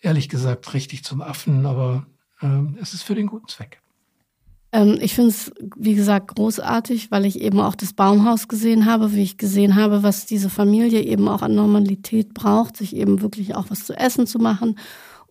ehrlich 0.02 0.30
gesagt 0.30 0.74
richtig 0.74 1.04
zum 1.04 1.22
Affen, 1.22 1.66
aber 1.66 2.06
äh, 2.42 2.62
es 2.82 2.94
ist 2.94 3.04
für 3.04 3.16
den 3.16 3.28
guten 3.28 3.48
Zweck. 3.48 3.82
Ähm, 4.72 4.98
ich 5.02 5.16
finde 5.16 5.30
es, 5.30 5.52
wie 5.76 5.96
gesagt, 5.96 6.36
großartig, 6.36 7.10
weil 7.10 7.26
ich 7.26 7.40
eben 7.40 7.60
auch 7.60 7.76
das 7.76 7.94
Baumhaus 7.94 8.48
gesehen 8.48 8.86
habe, 8.86 9.14
wie 9.14 9.24
ich 9.24 9.38
gesehen 9.38 9.76
habe, 9.76 10.04
was 10.04 10.26
diese 10.26 10.50
Familie 10.50 11.02
eben 11.02 11.28
auch 11.30 11.42
an 11.42 11.56
Normalität 11.56 12.34
braucht, 12.34 12.78
sich 12.78 12.96
eben 12.96 13.22
wirklich 13.22 13.56
auch 13.56 13.70
was 13.70 13.86
zu 13.86 13.98
essen 13.98 14.28
zu 14.28 14.40
machen 14.40 14.78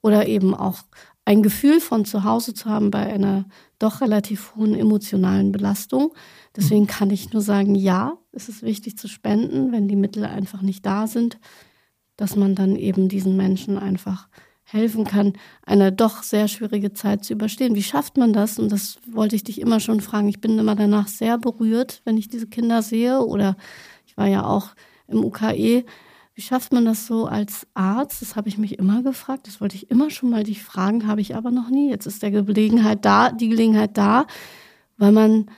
oder 0.07 0.29
eben 0.29 0.55
auch 0.55 0.85
ein 1.25 1.43
Gefühl 1.43 1.81
von 1.81 2.05
zu 2.05 2.23
Hause 2.23 2.55
zu 2.55 2.71
haben 2.71 2.93
bei 2.93 3.13
einer 3.13 3.47
doch 3.81 4.01
relativ 4.01 4.55
hohen 4.55 4.77
emotionalen 4.77 5.51
Belastung. 5.51 6.15
Deswegen 6.55 6.83
mhm. 6.83 6.87
kann 6.87 7.11
ich 7.11 7.33
nur 7.33 7.43
sagen, 7.43 7.75
ja, 7.75 8.17
es 8.31 8.49
ist 8.49 8.63
wichtig 8.63 8.97
zu 8.97 9.09
spenden, 9.09 9.73
wenn 9.73 9.89
die 9.89 9.97
Mittel 9.97 10.25
einfach 10.25 10.63
nicht 10.63 10.87
da 10.87 11.09
sind, 11.09 11.41
dass 12.17 12.37
man 12.37 12.55
dann 12.55 12.77
eben 12.77 13.09
diesen 13.09 13.37
Menschen 13.37 13.79
einfach 13.79 14.29
helfen 14.63 15.05
kann, 15.05 15.33
eine 15.65 15.91
doch 15.91 16.23
sehr 16.23 16.47
schwierige 16.47 16.93
Zeit 16.93 17.25
zu 17.25 17.33
überstehen. 17.33 17.75
Wie 17.75 17.83
schafft 17.83 18.17
man 18.17 18.33
das? 18.33 18.61
Und 18.61 18.71
das 18.71 18.99
wollte 19.11 19.35
ich 19.35 19.43
dich 19.43 19.61
immer 19.61 19.81
schon 19.81 20.01
fragen. 20.01 20.29
Ich 20.29 20.41
bin 20.41 20.57
immer 20.57 20.77
danach 20.77 21.09
sehr 21.09 21.39
berührt, 21.39 22.03
wenn 22.05 22.17
ich 22.17 22.29
diese 22.29 22.47
Kinder 22.47 22.83
sehe. 22.83 23.21
Oder 23.21 23.57
ich 24.07 24.17
war 24.17 24.29
ja 24.29 24.45
auch 24.45 24.71
im 25.09 25.25
UKE. 25.25 25.85
Wie 26.37 26.43
schafft 26.43 26.73
man 26.73 26.85
das 26.85 27.09
so 27.09 27.27
als 27.27 27.67
Arzt? 27.75 28.23
Das 28.23 28.37
habe 28.37 28.49
ich 28.49 28.57
mich 28.57 28.79
immer 28.79 29.03
gefragt. 29.03 29.49
Das 29.49 29.61
wollte 29.61 29.75
ich 29.75 29.91
immer 29.91 30.11
schon 30.11 30.31
mal 30.31 30.45
dich 30.45 30.63
fragen, 30.63 31.09
habe 31.09 31.21
ich 31.21 31.35
aber 31.35 31.51
noch 31.51 31.69
nie. 31.69 31.91
Jetzt 31.91 32.07
ist 32.07 32.23
der 32.23 32.31
Gelegenheit 32.31 33.05
da, 33.05 33.33
die 33.33 33.49
Gelegenheit 33.49 33.99
da, 33.99 34.27
weil 34.97 35.11
man 35.11 35.51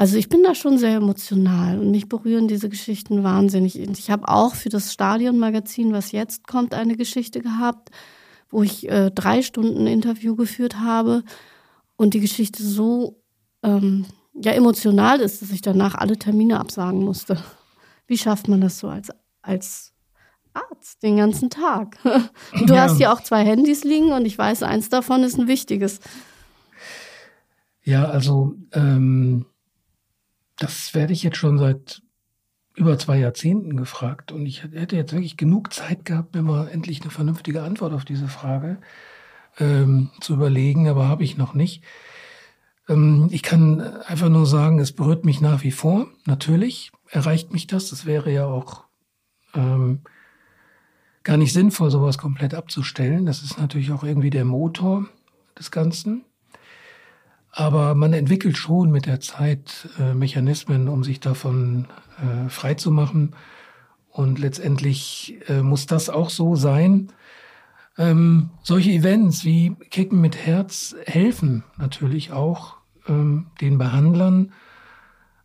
also 0.00 0.16
ich 0.16 0.28
bin 0.28 0.44
da 0.44 0.54
schon 0.54 0.78
sehr 0.78 0.96
emotional 0.96 1.80
und 1.80 1.90
mich 1.90 2.08
berühren 2.08 2.46
diese 2.46 2.68
Geschichten 2.68 3.24
wahnsinnig. 3.24 3.78
Ich 3.80 4.10
habe 4.10 4.28
auch 4.28 4.54
für 4.54 4.68
das 4.68 4.92
Stadionmagazin, 4.92 5.92
was 5.92 6.12
jetzt 6.12 6.46
kommt, 6.46 6.72
eine 6.72 6.96
Geschichte 6.96 7.40
gehabt 7.40 7.90
wo 8.50 8.62
ich 8.62 8.88
äh, 8.88 9.10
drei 9.10 9.42
Stunden 9.42 9.86
Interview 9.86 10.34
geführt 10.34 10.78
habe 10.80 11.22
und 11.96 12.14
die 12.14 12.20
Geschichte 12.20 12.62
so 12.62 13.20
ähm, 13.62 14.06
ja, 14.34 14.52
emotional 14.52 15.20
ist, 15.20 15.42
dass 15.42 15.50
ich 15.50 15.62
danach 15.62 15.94
alle 15.94 16.18
Termine 16.18 16.60
absagen 16.60 17.04
musste. 17.04 17.42
Wie 18.06 18.18
schafft 18.18 18.48
man 18.48 18.60
das 18.60 18.78
so 18.78 18.88
als, 18.88 19.10
als 19.42 19.87
Arzt 20.70 21.02
den 21.02 21.16
ganzen 21.16 21.50
Tag? 21.50 21.98
du 22.02 22.74
ja. 22.74 22.82
hast 22.82 22.96
hier 22.96 23.12
auch 23.12 23.20
zwei 23.20 23.44
Handys 23.44 23.84
liegen 23.84 24.12
und 24.12 24.24
ich 24.24 24.36
weiß, 24.36 24.62
eins 24.62 24.88
davon 24.88 25.22
ist 25.22 25.38
ein 25.38 25.48
wichtiges. 25.48 26.00
Ja, 27.82 28.06
also 28.06 28.54
ähm, 28.72 29.46
das 30.56 30.94
werde 30.94 31.12
ich 31.12 31.22
jetzt 31.22 31.36
schon 31.36 31.58
seit 31.58 32.02
über 32.74 32.98
zwei 32.98 33.18
Jahrzehnten 33.18 33.76
gefragt 33.76 34.30
und 34.30 34.46
ich 34.46 34.62
hätte 34.62 34.96
jetzt 34.96 35.12
wirklich 35.12 35.36
genug 35.36 35.72
Zeit 35.72 36.04
gehabt, 36.04 36.34
mir 36.34 36.42
mal 36.42 36.68
endlich 36.68 37.02
eine 37.02 37.10
vernünftige 37.10 37.62
Antwort 37.62 37.92
auf 37.92 38.04
diese 38.04 38.28
Frage 38.28 38.78
ähm, 39.58 40.10
zu 40.20 40.34
überlegen, 40.34 40.88
aber 40.88 41.08
habe 41.08 41.24
ich 41.24 41.36
noch 41.36 41.54
nicht. 41.54 41.82
Ähm, 42.88 43.28
ich 43.30 43.42
kann 43.42 43.80
einfach 43.80 44.28
nur 44.28 44.46
sagen, 44.46 44.78
es 44.78 44.92
berührt 44.92 45.24
mich 45.24 45.40
nach 45.40 45.62
wie 45.62 45.72
vor. 45.72 46.08
Natürlich 46.24 46.90
erreicht 47.10 47.52
mich 47.52 47.66
das. 47.66 47.90
Das 47.90 48.06
wäre 48.06 48.32
ja 48.32 48.46
auch 48.46 48.84
ähm, 49.54 50.02
gar 51.24 51.36
nicht 51.36 51.52
sinnvoll, 51.52 51.90
sowas 51.90 52.18
komplett 52.18 52.54
abzustellen. 52.54 53.26
Das 53.26 53.42
ist 53.42 53.58
natürlich 53.58 53.92
auch 53.92 54.04
irgendwie 54.04 54.30
der 54.30 54.44
Motor 54.44 55.06
des 55.58 55.70
Ganzen. 55.70 56.24
Aber 57.50 57.94
man 57.94 58.12
entwickelt 58.12 58.56
schon 58.56 58.90
mit 58.90 59.06
der 59.06 59.20
Zeit 59.20 59.88
äh, 59.98 60.14
Mechanismen, 60.14 60.88
um 60.88 61.02
sich 61.02 61.20
davon 61.20 61.86
äh, 62.18 62.48
frei 62.48 62.74
zu 62.74 62.90
machen. 62.90 63.34
Und 64.10 64.38
letztendlich 64.38 65.38
äh, 65.48 65.62
muss 65.62 65.86
das 65.86 66.10
auch 66.10 66.30
so 66.30 66.56
sein. 66.56 67.12
Ähm, 67.96 68.50
solche 68.62 68.92
Events 68.92 69.44
wie 69.44 69.74
Kicken 69.90 70.20
mit 70.20 70.36
Herz 70.36 70.94
helfen 71.04 71.64
natürlich 71.78 72.32
auch 72.32 72.76
ähm, 73.08 73.46
den 73.60 73.76
Behandlern, 73.76 74.52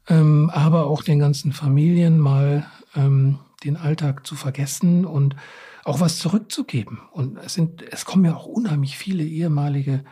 ähm, 0.07 0.51
aber 0.53 0.85
auch 0.85 1.01
den 1.01 1.17
ganzen 1.17 1.51
Familien 1.51 2.19
mal 2.19 2.67
ähm, 2.95 3.39
den 3.63 3.77
Alltag 3.77 4.25
zu 4.25 4.35
vergessen 4.35 5.05
und 5.05 5.35
auch 5.83 5.99
was 5.99 6.19
zurückzugeben. 6.19 6.99
Und 7.11 7.37
es 7.37 7.53
sind, 7.53 7.81
es 7.81 8.05
kommen 8.05 8.25
ja 8.25 8.35
auch 8.35 8.45
unheimlich 8.45 8.97
viele 8.97 9.23
ehemalige 9.23 10.03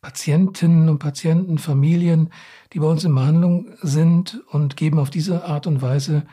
Patientinnen 0.00 0.88
und 0.88 0.98
Patienten, 0.98 1.58
Familien, 1.58 2.30
die 2.72 2.78
bei 2.78 2.86
uns 2.86 3.04
in 3.04 3.14
Behandlung 3.14 3.74
sind 3.82 4.40
und 4.48 4.76
geben 4.76 4.98
auf 4.98 5.10
diese 5.10 5.44
Art 5.44 5.66
und 5.66 5.82
Weise 5.82 6.24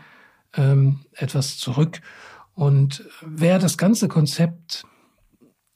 ähm, 0.55 0.99
etwas 1.13 1.57
zurück. 1.57 2.01
Und 2.53 3.07
wer 3.21 3.59
das 3.59 3.77
ganze 3.77 4.07
Konzept 4.07 4.85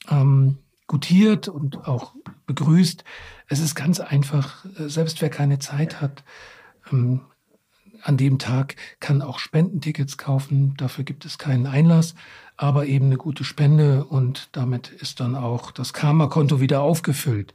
ähm, 0.08 0.58
gutiert 0.86 1.48
und 1.48 1.86
auch 1.86 2.14
begrüßt, 2.46 3.04
es 3.48 3.60
ist 3.60 3.74
ganz 3.74 4.00
einfach, 4.00 4.64
äh, 4.78 4.88
selbst 4.88 5.20
wer 5.20 5.30
keine 5.30 5.58
Zeit 5.58 6.00
hat, 6.00 6.24
ähm, 6.92 7.22
an 8.02 8.16
dem 8.16 8.38
Tag 8.38 8.76
kann 9.00 9.22
auch 9.22 9.38
Spendentickets 9.38 10.18
kaufen. 10.18 10.74
Dafür 10.76 11.04
gibt 11.04 11.24
es 11.24 11.38
keinen 11.38 11.66
Einlass, 11.66 12.14
aber 12.56 12.86
eben 12.86 13.06
eine 13.06 13.16
gute 13.16 13.44
Spende 13.44 14.04
und 14.04 14.48
damit 14.52 14.88
ist 14.90 15.20
dann 15.20 15.34
auch 15.34 15.70
das 15.70 15.92
Karma-Konto 15.92 16.60
wieder 16.60 16.82
aufgefüllt. 16.82 17.54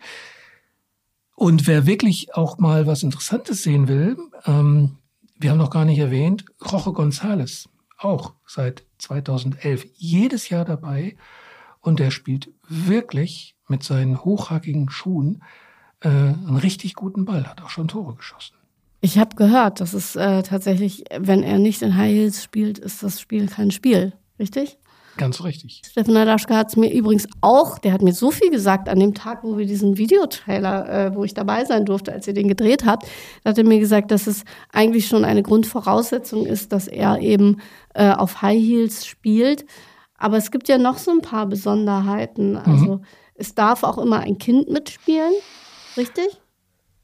Und 1.36 1.68
wer 1.68 1.86
wirklich 1.86 2.34
auch 2.36 2.58
mal 2.58 2.88
was 2.88 3.04
Interessantes 3.04 3.64
sehen 3.64 3.88
will, 3.88 4.18
ähm, 4.46 4.98
wir 5.38 5.52
haben 5.52 5.58
noch 5.58 5.70
gar 5.70 5.86
nicht 5.86 6.00
erwähnt, 6.00 6.46
Roche 6.64 6.92
González, 6.92 7.68
auch 7.98 8.34
seit 8.48 8.86
2011, 9.00 9.86
jedes 9.96 10.50
Jahr 10.50 10.66
dabei. 10.66 11.18
Und 11.82 12.00
der 12.00 12.10
spielt 12.10 12.52
wirklich 12.68 13.56
mit 13.68 13.84
seinen 13.84 14.24
hochhackigen 14.24 14.90
Schuhen 14.90 15.44
äh, 16.00 16.08
einen 16.10 16.58
richtig 16.58 16.96
guten 16.96 17.26
Ball, 17.26 17.48
hat 17.48 17.62
auch 17.62 17.70
schon 17.70 17.88
Tore 17.88 18.16
geschossen. 18.16 18.56
Ich 19.06 19.20
habe 19.20 19.36
gehört, 19.36 19.82
dass 19.82 19.94
es 19.94 20.16
äh, 20.16 20.42
tatsächlich, 20.42 21.04
wenn 21.16 21.44
er 21.44 21.60
nicht 21.60 21.84
in 21.84 21.96
High 21.96 22.12
Heels 22.12 22.44
spielt, 22.44 22.80
ist 22.80 23.04
das 23.04 23.22
Spiel 23.22 23.46
kein 23.46 23.70
Spiel. 23.70 24.14
Richtig? 24.40 24.80
Ganz 25.18 25.44
richtig. 25.44 25.84
Steffen 25.86 26.16
Nadaschka 26.16 26.56
hat 26.56 26.70
es 26.70 26.76
mir 26.76 26.92
übrigens 26.92 27.28
auch, 27.42 27.78
der 27.78 27.94
hat 27.94 28.02
mir 28.02 28.16
so 28.16 28.32
viel 28.32 28.50
gesagt 28.50 28.90
an 28.90 29.00
dem 29.00 29.14
Tag, 29.14 29.44
wo 29.44 29.60
wir 29.60 29.68
diesen 29.68 30.00
Videotrailer, 30.00 30.90
äh, 30.90 31.16
wo 31.16 31.24
ich 31.24 31.36
dabei 31.36 31.66
sein 31.66 31.86
durfte, 31.86 32.14
als 32.14 32.26
ihr 32.28 32.34
den 32.34 32.48
gedreht 32.48 32.84
habt, 32.88 33.06
da 33.44 33.52
hat 33.52 33.60
er 33.60 33.64
mir 33.64 33.80
gesagt, 33.80 34.10
dass 34.10 34.26
es 34.26 34.44
eigentlich 34.72 35.06
schon 35.06 35.24
eine 35.24 35.44
Grundvoraussetzung 35.44 36.48
ist, 36.48 36.72
dass 36.72 36.88
er 36.88 37.20
eben 37.20 37.62
äh, 37.94 38.10
auf 38.10 38.42
High 38.42 38.60
Heels 38.60 39.06
spielt. 39.06 39.68
Aber 40.18 40.38
es 40.38 40.50
gibt 40.50 40.68
ja 40.68 40.80
noch 40.80 40.98
so 40.98 41.12
ein 41.12 41.22
paar 41.22 41.46
Besonderheiten. 41.46 42.58
Also 42.58 42.96
mhm. 42.96 43.06
es 43.36 43.54
darf 43.54 43.84
auch 43.84 44.00
immer 44.00 44.22
ein 44.22 44.40
Kind 44.40 44.68
mitspielen, 44.72 45.34
richtig? 45.96 46.42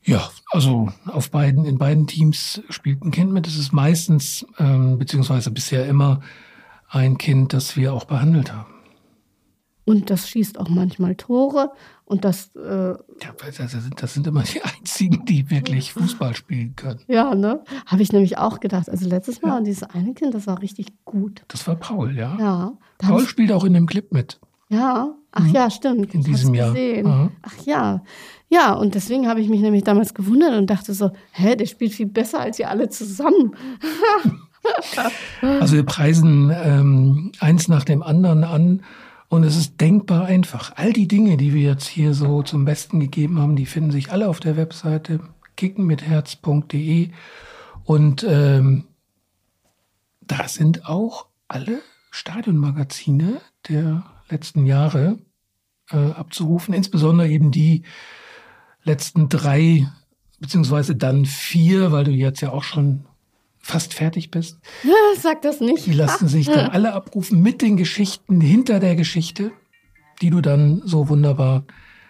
Ja, 0.03 0.29
also 0.51 0.89
auf 1.05 1.29
beiden, 1.29 1.65
in 1.65 1.77
beiden 1.77 2.07
Teams 2.07 2.61
spielt 2.69 3.03
ein 3.03 3.11
Kind 3.11 3.31
mit. 3.31 3.47
Es 3.47 3.57
ist 3.57 3.71
meistens, 3.71 4.45
ähm, 4.57 4.97
beziehungsweise 4.97 5.51
bisher 5.51 5.85
immer 5.85 6.21
ein 6.89 7.17
Kind, 7.17 7.53
das 7.53 7.77
wir 7.77 7.93
auch 7.93 8.05
behandelt 8.05 8.51
haben. 8.51 8.73
Und 9.85 10.09
das 10.09 10.29
schießt 10.29 10.59
auch 10.59 10.69
manchmal 10.69 11.15
Tore 11.15 11.71
und 12.05 12.23
das. 12.23 12.55
Äh 12.55 12.91
ja, 12.91 12.97
das 13.57 13.71
sind, 13.71 14.01
das 14.01 14.13
sind 14.13 14.27
immer 14.27 14.43
die 14.43 14.61
einzigen, 14.79 15.25
die 15.25 15.49
wirklich 15.49 15.93
Fußball 15.93 16.35
spielen 16.35 16.75
können. 16.75 17.01
Ja, 17.07 17.33
ne? 17.35 17.63
Habe 17.85 18.01
ich 18.01 18.11
nämlich 18.11 18.37
auch 18.37 18.59
gedacht. 18.59 18.89
Also 18.89 19.07
letztes 19.09 19.41
Mal 19.41 19.57
ja. 19.57 19.61
dieses 19.61 19.83
eine 19.83 20.13
Kind, 20.13 20.33
das 20.33 20.47
war 20.47 20.61
richtig 20.61 20.87
gut. 21.03 21.43
Das 21.47 21.67
war 21.67 21.75
Paul, 21.75 22.15
ja. 22.15 22.37
Ja. 22.39 22.73
Paul 22.99 23.25
spielt 23.27 23.51
auch 23.51 23.63
in 23.63 23.73
dem 23.73 23.87
Clip 23.87 24.11
mit. 24.11 24.39
Ja, 24.71 25.13
ach 25.31 25.43
mhm. 25.43 25.53
ja, 25.53 25.69
stimmt. 25.69 26.13
In 26.13 26.23
diesem 26.23 26.53
Jahr. 26.53 26.71
Mhm. 26.71 27.31
Ach 27.41 27.65
ja. 27.65 28.01
Ja, 28.49 28.73
und 28.73 28.95
deswegen 28.95 29.27
habe 29.27 29.41
ich 29.41 29.49
mich 29.49 29.61
nämlich 29.61 29.83
damals 29.83 30.13
gewundert 30.13 30.55
und 30.55 30.69
dachte 30.69 30.93
so, 30.93 31.11
hä, 31.31 31.55
der 31.55 31.65
spielt 31.65 31.93
viel 31.93 32.07
besser 32.07 32.39
als 32.39 32.57
ihr 32.57 32.69
alle 32.69 32.89
zusammen. 32.89 33.55
also 35.41 35.75
wir 35.75 35.83
preisen 35.83 36.51
ähm, 36.53 37.31
eins 37.39 37.67
nach 37.67 37.83
dem 37.83 38.01
anderen 38.01 38.43
an 38.43 38.83
Und 39.27 39.43
es 39.43 39.57
ist 39.57 39.79
denkbar 39.79 40.25
einfach. 40.25 40.73
All 40.75 40.93
die 40.93 41.07
Dinge, 41.07 41.37
die 41.37 41.53
wir 41.53 41.61
jetzt 41.61 41.87
hier 41.87 42.13
so 42.13 42.43
zum 42.43 42.63
Besten 42.63 42.99
gegeben 42.99 43.39
haben, 43.39 43.55
die 43.55 43.65
finden 43.65 43.91
sich 43.91 44.11
alle 44.11 44.29
auf 44.29 44.39
der 44.39 44.55
Webseite 44.55 45.19
kickenmitherz.de. 45.57 47.09
Und 47.83 48.25
ähm, 48.27 48.85
da 50.21 50.47
sind 50.47 50.85
auch 50.85 51.27
alle 51.47 51.81
Stadionmagazine 52.09 53.41
der 53.67 54.03
letzten 54.31 54.65
Jahre 54.65 55.19
äh, 55.91 55.97
abzurufen, 55.97 56.73
insbesondere 56.73 57.29
eben 57.29 57.51
die 57.51 57.83
letzten 58.83 59.29
drei, 59.29 59.87
beziehungsweise 60.39 60.95
dann 60.95 61.25
vier, 61.25 61.91
weil 61.91 62.05
du 62.05 62.11
jetzt 62.11 62.41
ja 62.41 62.51
auch 62.51 62.63
schon 62.63 63.05
fast 63.59 63.93
fertig 63.93 64.31
bist. 64.31 64.59
Ja, 64.83 64.93
sag 65.19 65.41
das 65.41 65.59
nicht. 65.59 65.85
Die 65.85 65.93
lassen 65.93 66.27
sich 66.27 66.47
dann 66.47 66.69
alle 66.69 66.93
abrufen 66.93 67.41
mit 67.41 67.61
den 67.61 67.77
Geschichten 67.77 68.41
hinter 68.41 68.79
der 68.79 68.95
Geschichte, 68.95 69.51
die 70.21 70.29
du 70.29 70.41
dann 70.41 70.81
so 70.85 71.09
wunderbar 71.09 71.63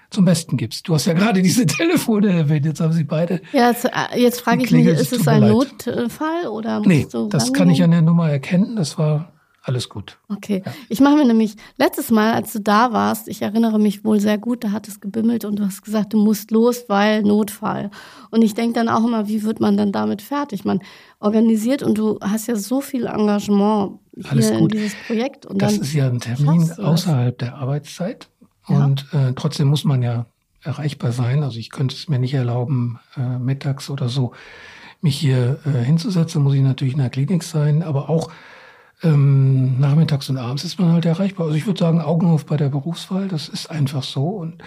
zum 0.10 0.26
Besten 0.26 0.58
gibst. 0.58 0.88
Du 0.88 0.94
hast 0.94 1.06
ja 1.06 1.14
gerade 1.14 1.42
diese 1.42 1.66
Telefone 1.68 2.32
erwähnt, 2.32 2.66
jetzt 2.66 2.82
haben 2.82 2.94
sie 2.94 3.06
beide. 3.06 3.42
Ja, 3.54 3.70
jetzt, 3.70 3.86
äh, 3.86 4.20
jetzt 4.20 4.42
frage 4.42 4.64
ich 4.64 4.72
mich, 4.72 4.86
ist 4.86 5.14
es 5.14 5.28
ein 5.28 5.48
Notfall 5.48 6.48
oder? 6.48 6.82
Nee, 6.82 7.08
das 7.30 7.54
kann 7.54 7.70
ich 7.70 7.82
an 7.84 7.92
der 7.92 8.02
Nummer 8.02 8.30
erkennen. 8.30 8.76
Das 8.76 8.98
war 8.98 9.31
alles 9.64 9.90
gut. 9.90 10.18
Okay. 10.28 10.64
Ja. 10.66 10.74
Ich 10.90 11.00
mache 11.02 11.16
mir 11.16 11.26
nämlich 11.26 11.56
letztes 11.78 12.10
Mal, 12.10 12.34
als 12.34 12.52
du 12.52 12.60
da 12.60 12.94
warst, 12.94 13.28
ich 13.28 13.42
erinnere 13.44 13.80
mich 13.80 14.04
wohl 14.04 14.20
sehr 14.20 14.40
gut, 14.40 14.64
da 14.64 14.72
hat 14.72 14.88
es 14.88 15.00
gebimmelt 15.00 15.46
und 15.46 15.60
du 15.60 15.66
hast 15.66 15.84
gesagt, 15.84 16.14
du 16.14 16.18
musst 16.18 16.50
los, 16.50 16.86
weil 16.88 17.22
Notfall. 17.22 17.92
Und 18.32 18.42
ich 18.42 18.56
denke 18.56 18.74
dann 18.74 18.90
auch 18.90 19.06
immer, 19.06 19.28
wie 19.28 19.44
wird 19.44 19.60
man 19.60 19.78
dann 19.78 19.92
damit 19.92 20.24
fertig? 20.24 20.66
Man 20.66 20.80
organisiert 21.20 21.84
und 21.84 21.98
du 21.98 22.18
hast 22.22 22.48
ja 22.48 22.56
so 22.56 22.82
viel 22.82 23.06
Engagement 23.06 24.00
alles 24.28 24.50
gut. 24.50 24.60
in 24.60 24.68
dieses 24.70 24.96
Projekt. 25.06 25.46
Und 25.46 25.62
das 25.62 25.78
ist 25.78 25.94
ja 25.94 26.08
ein 26.08 26.20
Termin 26.20 26.72
außerhalb 26.72 27.38
der 27.38 27.56
Arbeitszeit. 27.56 28.30
Ja. 28.68 28.84
Und 28.84 29.06
äh, 29.14 29.34
trotzdem 29.36 29.68
muss 29.68 29.84
man 29.84 30.02
ja 30.02 30.26
erreichbar 30.64 31.12
sein. 31.12 31.44
Also 31.44 31.60
ich 31.60 31.70
könnte 31.70 31.96
es 31.96 32.10
mir 32.10 32.18
nicht 32.18 32.34
erlauben, 32.34 33.00
äh, 33.16 33.38
mittags 33.38 33.92
oder 33.92 34.10
so 34.10 34.34
mich 35.02 35.18
hier 35.18 35.60
äh, 35.66 35.84
hinzusetzen, 35.84 36.44
muss 36.44 36.54
ich 36.54 36.62
natürlich 36.62 36.94
in 36.94 37.00
der 37.00 37.10
Klinik 37.10 37.44
sein, 37.44 37.82
aber 37.82 38.10
auch 38.10 38.32
ähm, 39.04 39.80
nachmittags 39.80 40.30
und 40.30 40.38
abends 40.38 40.64
ist 40.64 40.80
man 40.80 40.92
halt 40.92 41.06
erreichbar. 41.06 41.48
Also 41.48 41.58
ich 41.58 41.66
würde 41.66 41.80
sagen, 41.80 42.02
Augen 42.02 42.28
auf 42.28 42.46
bei 42.46 42.58
der 42.58 42.70
Berufswahl, 42.70 43.28
das 43.28 43.50
ist 43.50 43.70
einfach 43.70 44.04
so. 44.04 44.28
Und 44.28 44.64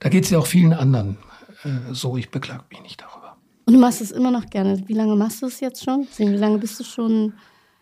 da 0.00 0.08
geht 0.08 0.24
es 0.24 0.30
ja 0.30 0.38
auch 0.38 0.46
vielen 0.46 0.72
anderen 0.72 1.18
äh, 1.64 1.92
so. 1.92 2.16
Ich 2.16 2.30
beklag 2.30 2.64
mich 2.70 2.82
nicht 2.82 3.00
darüber. 3.00 3.36
Und 3.66 3.74
du 3.74 3.80
machst 3.80 4.00
es 4.00 4.10
immer 4.10 4.30
noch 4.30 4.46
gerne. 4.46 4.82
Wie 4.86 4.94
lange 4.94 5.14
machst 5.16 5.42
du 5.42 5.46
es 5.46 5.60
jetzt 5.60 5.84
schon? 5.84 6.06
Wie 6.16 6.24
lange 6.24 6.58
bist 6.58 6.80
du 6.80 6.84
schon? 6.84 7.34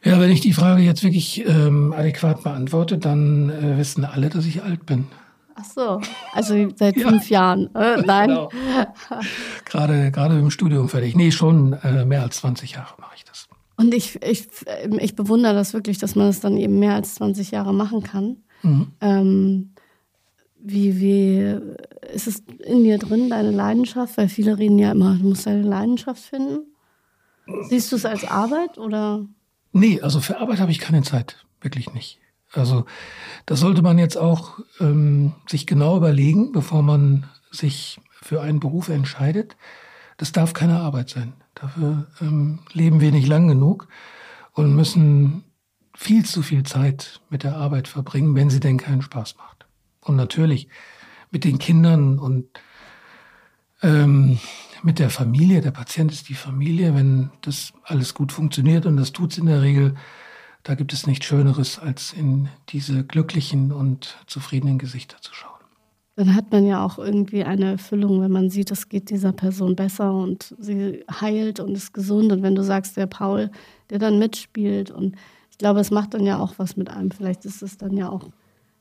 Ja, 0.03 0.21
wenn 0.21 0.31
ich 0.31 0.41
die 0.41 0.53
Frage 0.53 0.83
jetzt 0.83 1.03
wirklich 1.03 1.47
ähm, 1.47 1.93
adäquat 1.97 2.43
beantworte, 2.43 2.99
dann 2.99 3.51
äh, 3.51 3.79
wissen 3.79 4.05
alle, 4.05 4.29
dass 4.29 4.47
ich 4.47 4.63
alt 4.63 4.87
bin. 4.87 5.07
Ach 5.59 5.65
so, 5.65 6.01
also 6.33 6.69
seit 6.75 6.97
ja. 6.97 7.09
fünf 7.09 7.31
Jahren. 7.31 7.75
Äh, 7.75 8.03
nein. 8.07 8.29
Genau. 8.29 8.51
gerade, 9.65 10.11
gerade 10.11 10.39
im 10.39 10.51
Studium 10.51 10.89
fertig. 10.89 11.17
Nee, 11.17 11.31
schon 11.31 11.73
äh, 11.73 12.05
mehr 12.05 12.23
als 12.23 12.37
20 12.39 12.73
Jahre 12.73 12.95
mache 12.99 13.15
ich 13.17 13.25
das. 13.25 13.46
Und 13.77 13.95
ich, 13.95 14.23
ich, 14.23 14.49
ich 14.99 15.15
bewundere 15.15 15.55
das 15.55 15.75
wirklich, 15.75 15.99
dass 15.99 16.15
man 16.15 16.27
das 16.27 16.41
dann 16.41 16.57
eben 16.57 16.79
mehr 16.79 16.95
als 16.95 17.17
20 17.17 17.51
Jahre 17.51 17.75
machen 17.75 18.03
kann. 18.03 18.39
Mhm. 18.63 18.87
Ähm, 19.01 19.71
wie, 20.59 20.99
wie 20.99 21.59
ist 22.13 22.27
es 22.27 22.43
in 22.65 22.83
mir 22.83 22.99
drin, 22.99 23.31
deine 23.31 23.51
Leidenschaft? 23.51 24.17
Weil 24.17 24.29
viele 24.29 24.59
reden 24.59 24.79
ja 24.79 24.93
immer, 24.93 25.17
du 25.17 25.29
musst 25.29 25.47
deine 25.47 25.63
Leidenschaft 25.63 26.23
finden. 26.23 26.67
Siehst 27.69 27.93
du 27.93 27.97
es 27.97 28.05
als 28.05 28.25
Arbeit 28.25 28.79
oder? 28.79 29.27
Nee, 29.73 30.01
also 30.01 30.21
für 30.21 30.41
Arbeit 30.41 30.59
habe 30.59 30.73
ich 30.73 30.81
keine 30.81 31.03
Zeit. 31.03 31.45
Wirklich 31.61 31.93
nicht. 31.93 32.19
Also 32.53 32.87
das 33.45 33.61
sollte 33.61 33.83
man 33.83 33.99
jetzt 33.99 34.17
auch 34.17 34.59
ähm, 34.81 35.35
sich 35.47 35.67
genau 35.67 35.97
überlegen, 35.97 36.53
bevor 36.53 36.83
man 36.83 37.27
sich 37.51 38.01
für 38.23 38.41
einen 38.41 38.61
Beruf 38.61 38.89
entscheidet. 38.89 39.57
Das 40.17 40.33
darf 40.33 40.55
keine 40.55 40.81
Arbeit 40.81 41.11
sein. 41.11 41.35
Dafür 41.57 42.07
ähm, 42.21 42.61
leben 42.73 43.01
wir 43.01 43.11
nicht 43.13 43.27
lang 43.27 43.49
genug 43.49 43.89
und 44.53 44.77
müssen 44.77 45.45
viel 45.95 46.25
zu 46.25 46.43
viel 46.43 46.63
Zeit 46.65 47.21
mit 47.31 47.43
der 47.43 47.57
Arbeit 47.57 47.89
verbringen, 47.89 48.35
wenn 48.35 48.51
sie 48.51 48.61
denn 48.61 48.77
keinen 48.77 49.03
Spaß 49.03 49.37
macht. 49.39 49.67
Und 50.01 50.17
natürlich 50.17 50.69
mit 51.31 51.45
den 51.45 51.59
Kindern 51.59 52.19
und 52.19 52.47
ähm, 53.83 54.39
mit 54.83 54.99
der 54.99 55.11
Familie. 55.11 55.63
Der 55.63 55.71
Patient 55.71 56.13
ist 56.13 56.29
die 56.29 56.35
Familie. 56.35 56.95
Wenn 56.95 57.31
das 57.41 57.73
alles 57.85 58.13
gut 58.13 58.33
funktioniert 58.33 58.85
und 58.85 58.99
das 58.99 59.13
tut 59.13 59.33
es 59.33 59.39
in 59.39 59.47
der 59.47 59.63
Regel, 59.63 59.97
da 60.63 60.75
gibt 60.75 60.93
es 60.93 61.07
nichts 61.07 61.25
Schöneres, 61.25 61.79
als 61.79 62.13
in 62.13 62.49
diese 62.69 63.03
glücklichen 63.05 63.73
und 63.73 64.19
zufriedenen 64.27 64.79
Gesichter 64.79 65.17
zu 65.23 65.33
schauen 65.33 65.56
dann 66.17 66.35
hat 66.35 66.51
man 66.51 66.67
ja 66.67 66.85
auch 66.85 66.99
irgendwie 66.99 67.45
eine 67.45 67.73
Erfüllung, 67.73 68.23
wenn 68.23 68.33
man 68.33 68.49
sieht, 68.49 68.71
es 68.71 68.89
geht 68.89 69.11
dieser 69.11 69.33
Person 69.33 69.77
besser 69.77 70.15
und 70.15 70.55
sie 70.59 71.05
heilt 71.11 71.61
und 71.61 71.77
ist 71.77 71.93
gesund. 71.93 72.33
Und 72.33 72.43
wenn 72.43 72.55
du 72.55 72.63
sagst, 72.63 72.97
der 72.97 73.07
Paul, 73.07 73.51
der 73.91 73.99
dann 73.99 74.19
mitspielt 74.19 74.91
und 74.91 75.15
ich 75.51 75.59
glaube, 75.59 75.81
es 75.81 75.91
macht 75.91 76.15
dann 76.15 76.25
ja 76.25 76.39
auch 76.39 76.55
was 76.59 76.77
mit 76.77 76.91
einem. 76.91 77.11
Vielleicht 77.11 77.45
ist 77.45 77.63
es 77.63 77.79
dann 77.79 77.97
ja 77.97 78.09
auch 78.09 78.29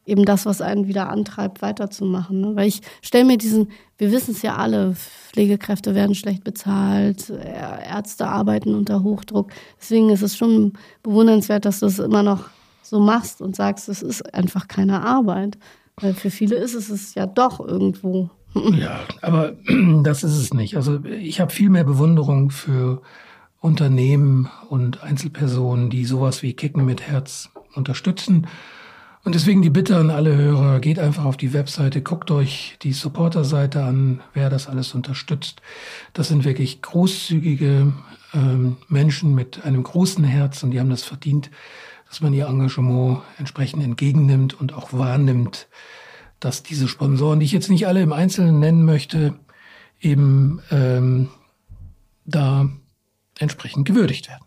eben 0.06 0.24
das, 0.26 0.46
was 0.46 0.62
einen 0.62 0.88
wieder 0.88 1.10
antreibt, 1.10 1.62
weiterzumachen. 1.62 2.42
Ne? 2.42 2.56
Weil 2.56 2.68
ich 2.68 2.82
stelle 3.02 3.26
mir 3.26 3.38
diesen, 3.38 3.70
wir 3.98 4.12
wissen 4.12 4.32
es 4.32 4.42
ja 4.42 4.56
alle, 4.56 4.94
Pflegekräfte 4.94 5.96
werden 5.96 6.16
schlecht 6.16 6.44
bezahlt, 6.44 7.30
Ärzte 7.30 8.28
arbeiten 8.28 8.76
unter 8.76 9.04
Hochdruck. 9.04 9.52
Deswegen 9.80 10.10
ist 10.10 10.22
es 10.22 10.38
schon 10.38 10.74
bewundernswert, 11.04 11.66
dass 11.66 11.80
du 11.80 11.88
es 11.88 12.00
immer 12.00 12.24
noch 12.24 12.46
so 12.82 13.00
machst 13.00 13.42
und 13.42 13.56
sagst, 13.56 13.90
es 13.90 14.04
ist 14.04 14.34
einfach 14.34 14.68
keine 14.68 15.02
Arbeit. 15.02 15.58
Weil 15.98 16.14
für 16.14 16.30
viele 16.30 16.56
ist 16.56 16.74
es 16.74 16.90
es 16.90 17.16
ja 17.16 17.26
doch 17.26 17.60
irgendwo. 17.60 18.30
Ja, 18.72 19.02
aber 19.22 19.54
das 20.04 20.24
ist 20.24 20.38
es 20.38 20.54
nicht. 20.54 20.78
Also 20.78 21.04
ich 21.04 21.42
habe 21.42 21.52
viel 21.52 21.70
mehr 21.70 21.84
Bewunderung 21.84 22.52
für 22.52 23.02
Unternehmen 23.60 24.50
und 24.70 25.04
Einzelpersonen, 25.04 25.90
die 25.90 26.06
sowas 26.06 26.42
wie 26.42 26.54
Kicken 26.54 26.86
mit 26.86 27.02
Herz 27.02 27.50
unterstützen. 27.74 28.48
Und 29.26 29.34
deswegen 29.34 29.64
die 29.64 29.72
Bitte 29.72 29.98
an 29.98 30.12
alle 30.12 30.36
Hörer, 30.36 30.80
geht 30.80 31.00
einfach 31.00 31.26
auf 31.26 31.36
die 31.36 31.52
Webseite, 31.52 32.04
guckt 32.04 32.30
euch 32.30 32.78
die 32.84 32.94
Supporter-Seite 32.94 33.84
an, 33.84 34.22
wer 34.36 34.52
das 34.52 34.68
alles 34.68 34.94
unterstützt. 34.94 35.62
Das 36.14 36.28
sind 36.28 36.46
wirklich 36.46 36.84
großzügige 36.84 37.92
ähm, 38.36 38.78
Menschen 38.88 39.34
mit 39.34 39.66
einem 39.66 39.82
großen 39.82 40.24
Herz 40.24 40.62
und 40.62 40.72
die 40.72 40.80
haben 40.80 40.92
das 40.92 41.04
verdient, 41.04 41.50
dass 42.08 42.22
man 42.22 42.34
ihr 42.34 42.48
Engagement 42.48 43.22
entsprechend 43.38 43.84
entgegennimmt 43.84 44.60
und 44.60 44.74
auch 44.74 44.94
wahrnimmt, 44.94 45.68
dass 46.40 46.64
diese 46.64 46.88
Sponsoren, 46.88 47.40
die 47.40 47.46
ich 47.46 47.52
jetzt 47.52 47.70
nicht 47.70 47.88
alle 47.88 48.02
im 48.02 48.14
Einzelnen 48.14 48.60
nennen 48.60 48.86
möchte, 48.86 49.36
eben 50.00 50.62
ähm, 50.72 51.30
da 52.26 52.70
entsprechend 53.40 53.88
gewürdigt 53.88 54.30
werden. 54.30 54.46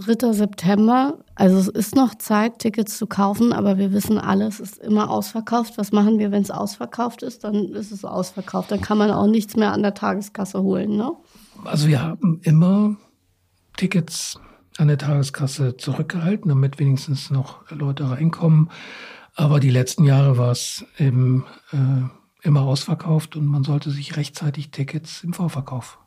3. 0.00 0.32
September, 0.32 1.18
also 1.34 1.58
es 1.58 1.68
ist 1.68 1.94
noch 1.94 2.14
Zeit, 2.14 2.58
Tickets 2.58 2.96
zu 2.96 3.06
kaufen, 3.06 3.52
aber 3.52 3.76
wir 3.76 3.92
wissen 3.92 4.18
alle, 4.18 4.46
es 4.46 4.58
ist 4.58 4.78
immer 4.78 5.10
ausverkauft. 5.10 5.76
Was 5.76 5.92
machen 5.92 6.18
wir, 6.18 6.30
wenn 6.30 6.42
es 6.42 6.50
ausverkauft 6.50 7.22
ist? 7.22 7.44
Dann 7.44 7.68
ist 7.74 7.92
es 7.92 8.04
ausverkauft. 8.04 8.70
Dann 8.70 8.80
kann 8.80 8.96
man 8.96 9.10
auch 9.10 9.26
nichts 9.26 9.56
mehr 9.56 9.72
an 9.72 9.82
der 9.82 9.92
Tageskasse 9.92 10.62
holen. 10.62 10.96
Ne? 10.96 11.12
Also 11.64 11.88
wir 11.88 12.00
haben 12.00 12.40
immer 12.42 12.96
Tickets 13.76 14.40
an 14.80 14.88
der 14.88 14.98
Tageskasse 14.98 15.76
zurückgehalten, 15.76 16.48
damit 16.48 16.78
wenigstens 16.78 17.30
noch 17.30 17.70
Leute 17.70 18.10
reinkommen. 18.10 18.70
Aber 19.34 19.60
die 19.60 19.70
letzten 19.70 20.04
Jahre 20.04 20.38
war 20.38 20.50
es 20.50 20.84
eben 20.98 21.44
äh, 21.72 22.46
immer 22.46 22.62
ausverkauft 22.62 23.36
und 23.36 23.46
man 23.46 23.64
sollte 23.64 23.90
sich 23.90 24.16
rechtzeitig 24.16 24.70
Tickets 24.70 25.22
im 25.22 25.32
Vorverkauf 25.32 25.98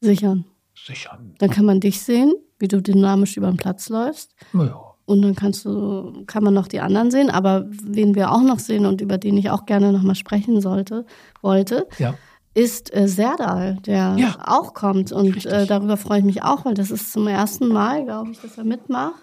sichern. 0.00 0.44
Sichern. 0.74 1.34
Dann 1.38 1.50
kann 1.50 1.64
man 1.64 1.80
dich 1.80 2.02
sehen, 2.02 2.34
wie 2.58 2.68
du 2.68 2.82
dynamisch 2.82 3.36
über 3.36 3.48
den 3.48 3.56
Platz 3.56 3.88
läufst. 3.88 4.34
Ja. 4.52 4.94
Und 5.04 5.22
dann 5.22 5.34
kannst 5.34 5.64
du, 5.64 6.24
kann 6.26 6.42
man 6.42 6.52
noch 6.52 6.68
die 6.68 6.80
anderen 6.80 7.10
sehen. 7.10 7.30
Aber 7.30 7.66
wen 7.70 8.14
wir 8.14 8.32
auch 8.32 8.42
noch 8.42 8.58
sehen 8.58 8.86
und 8.86 9.00
über 9.00 9.18
den 9.18 9.36
ich 9.38 9.50
auch 9.50 9.64
gerne 9.64 9.92
nochmal 9.92 10.16
sprechen 10.16 10.60
sollte, 10.60 11.06
wollte, 11.42 11.86
ja 11.98 12.14
ist 12.56 12.94
äh, 12.96 13.06
Serdal, 13.06 13.76
der 13.84 14.16
ja, 14.18 14.38
auch 14.46 14.72
kommt. 14.72 15.12
Und 15.12 15.44
äh, 15.44 15.66
darüber 15.66 15.98
freue 15.98 16.20
ich 16.20 16.24
mich 16.24 16.42
auch, 16.42 16.64
weil 16.64 16.72
das 16.72 16.90
ist 16.90 17.12
zum 17.12 17.26
ersten 17.28 17.68
Mal, 17.68 18.04
glaube 18.04 18.30
ich, 18.30 18.40
dass 18.40 18.56
er 18.56 18.64
mitmacht. 18.64 19.22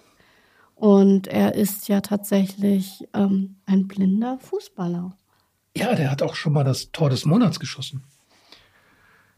Und 0.75 1.27
er 1.27 1.55
ist 1.55 1.87
ja 1.87 2.01
tatsächlich 2.01 3.07
ähm, 3.15 3.55
ein 3.65 3.87
blinder 3.87 4.37
Fußballer. 4.37 5.17
Ja, 5.75 5.95
der 5.95 6.11
hat 6.11 6.21
auch 6.21 6.35
schon 6.35 6.53
mal 6.53 6.63
das 6.63 6.91
Tor 6.91 7.09
des 7.09 7.25
Monats 7.25 7.59
geschossen. 7.59 8.03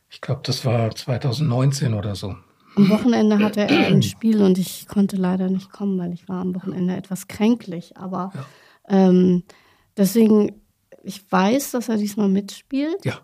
Ich 0.09 0.19
glaube, 0.19 0.41
das 0.43 0.65
war 0.65 0.93
2019 0.93 1.93
oder 1.93 2.15
so. 2.15 2.35
Am 2.75 2.89
Wochenende 2.89 3.39
hatte 3.39 3.61
er 3.61 3.87
ein 3.87 4.03
Spiel 4.03 4.41
und 4.41 4.57
ich 4.57 4.89
konnte 4.89 5.15
leider 5.15 5.49
nicht 5.49 5.71
kommen, 5.71 5.97
weil 5.97 6.11
ich 6.11 6.27
war 6.27 6.41
am 6.41 6.53
Wochenende 6.53 6.97
etwas 6.97 7.29
kränklich. 7.29 7.95
Aber 7.95 8.33
ja. 8.33 8.45
ähm, 8.89 9.43
deswegen, 9.95 10.61
ich 11.01 11.31
weiß, 11.31 11.71
dass 11.71 11.87
er 11.87 11.95
diesmal 11.95 12.27
mitspielt. 12.27 13.05
Ja. 13.05 13.21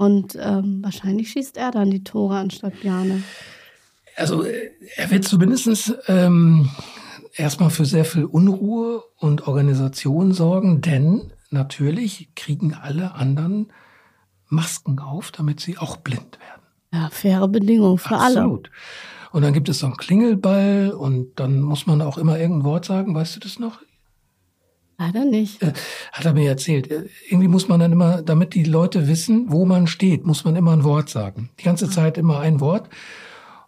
Und 0.00 0.34
ähm, 0.40 0.78
wahrscheinlich 0.82 1.30
schießt 1.30 1.58
er 1.58 1.72
dann 1.72 1.90
die 1.90 2.02
Tore 2.02 2.38
anstatt 2.38 2.80
Bjane. 2.80 3.22
Also 4.16 4.44
er 4.44 5.10
wird 5.10 5.24
zumindest 5.24 5.94
ähm, 6.08 6.70
erstmal 7.34 7.68
für 7.68 7.84
sehr 7.84 8.06
viel 8.06 8.24
Unruhe 8.24 9.02
und 9.18 9.46
Organisation 9.46 10.32
sorgen, 10.32 10.80
denn 10.80 11.34
natürlich 11.50 12.30
kriegen 12.34 12.72
alle 12.72 13.12
anderen 13.12 13.74
Masken 14.48 15.00
auf, 15.00 15.32
damit 15.32 15.60
sie 15.60 15.76
auch 15.76 15.98
blind 15.98 16.38
werden. 16.40 16.62
Ja, 16.94 17.10
faire 17.10 17.48
Bedingungen 17.48 17.98
für 17.98 18.14
Absolut. 18.14 18.24
alle. 18.24 18.40
Absolut. 18.40 18.70
Und 19.32 19.42
dann 19.42 19.52
gibt 19.52 19.68
es 19.68 19.80
so 19.80 19.86
einen 19.86 19.98
Klingelball 19.98 20.92
und 20.92 21.38
dann 21.38 21.60
muss 21.60 21.86
man 21.86 22.00
auch 22.00 22.16
immer 22.16 22.38
irgendein 22.38 22.64
Wort 22.64 22.86
sagen. 22.86 23.14
Weißt 23.14 23.36
du 23.36 23.40
das 23.40 23.58
noch? 23.58 23.80
Leider 25.00 25.24
nicht. 25.24 25.62
Äh, 25.62 25.72
hat 26.12 26.26
er 26.26 26.34
mir 26.34 26.46
erzählt. 26.46 26.90
Äh, 26.90 27.06
irgendwie 27.26 27.48
muss 27.48 27.68
man 27.68 27.80
dann 27.80 27.90
immer, 27.90 28.20
damit 28.20 28.52
die 28.52 28.64
Leute 28.64 29.08
wissen, 29.08 29.46
wo 29.48 29.64
man 29.64 29.86
steht, 29.86 30.26
muss 30.26 30.44
man 30.44 30.56
immer 30.56 30.72
ein 30.72 30.84
Wort 30.84 31.08
sagen. 31.08 31.48
Die 31.58 31.64
ganze 31.64 31.88
Zeit 31.88 32.18
immer 32.18 32.40
ein 32.40 32.60
Wort. 32.60 32.90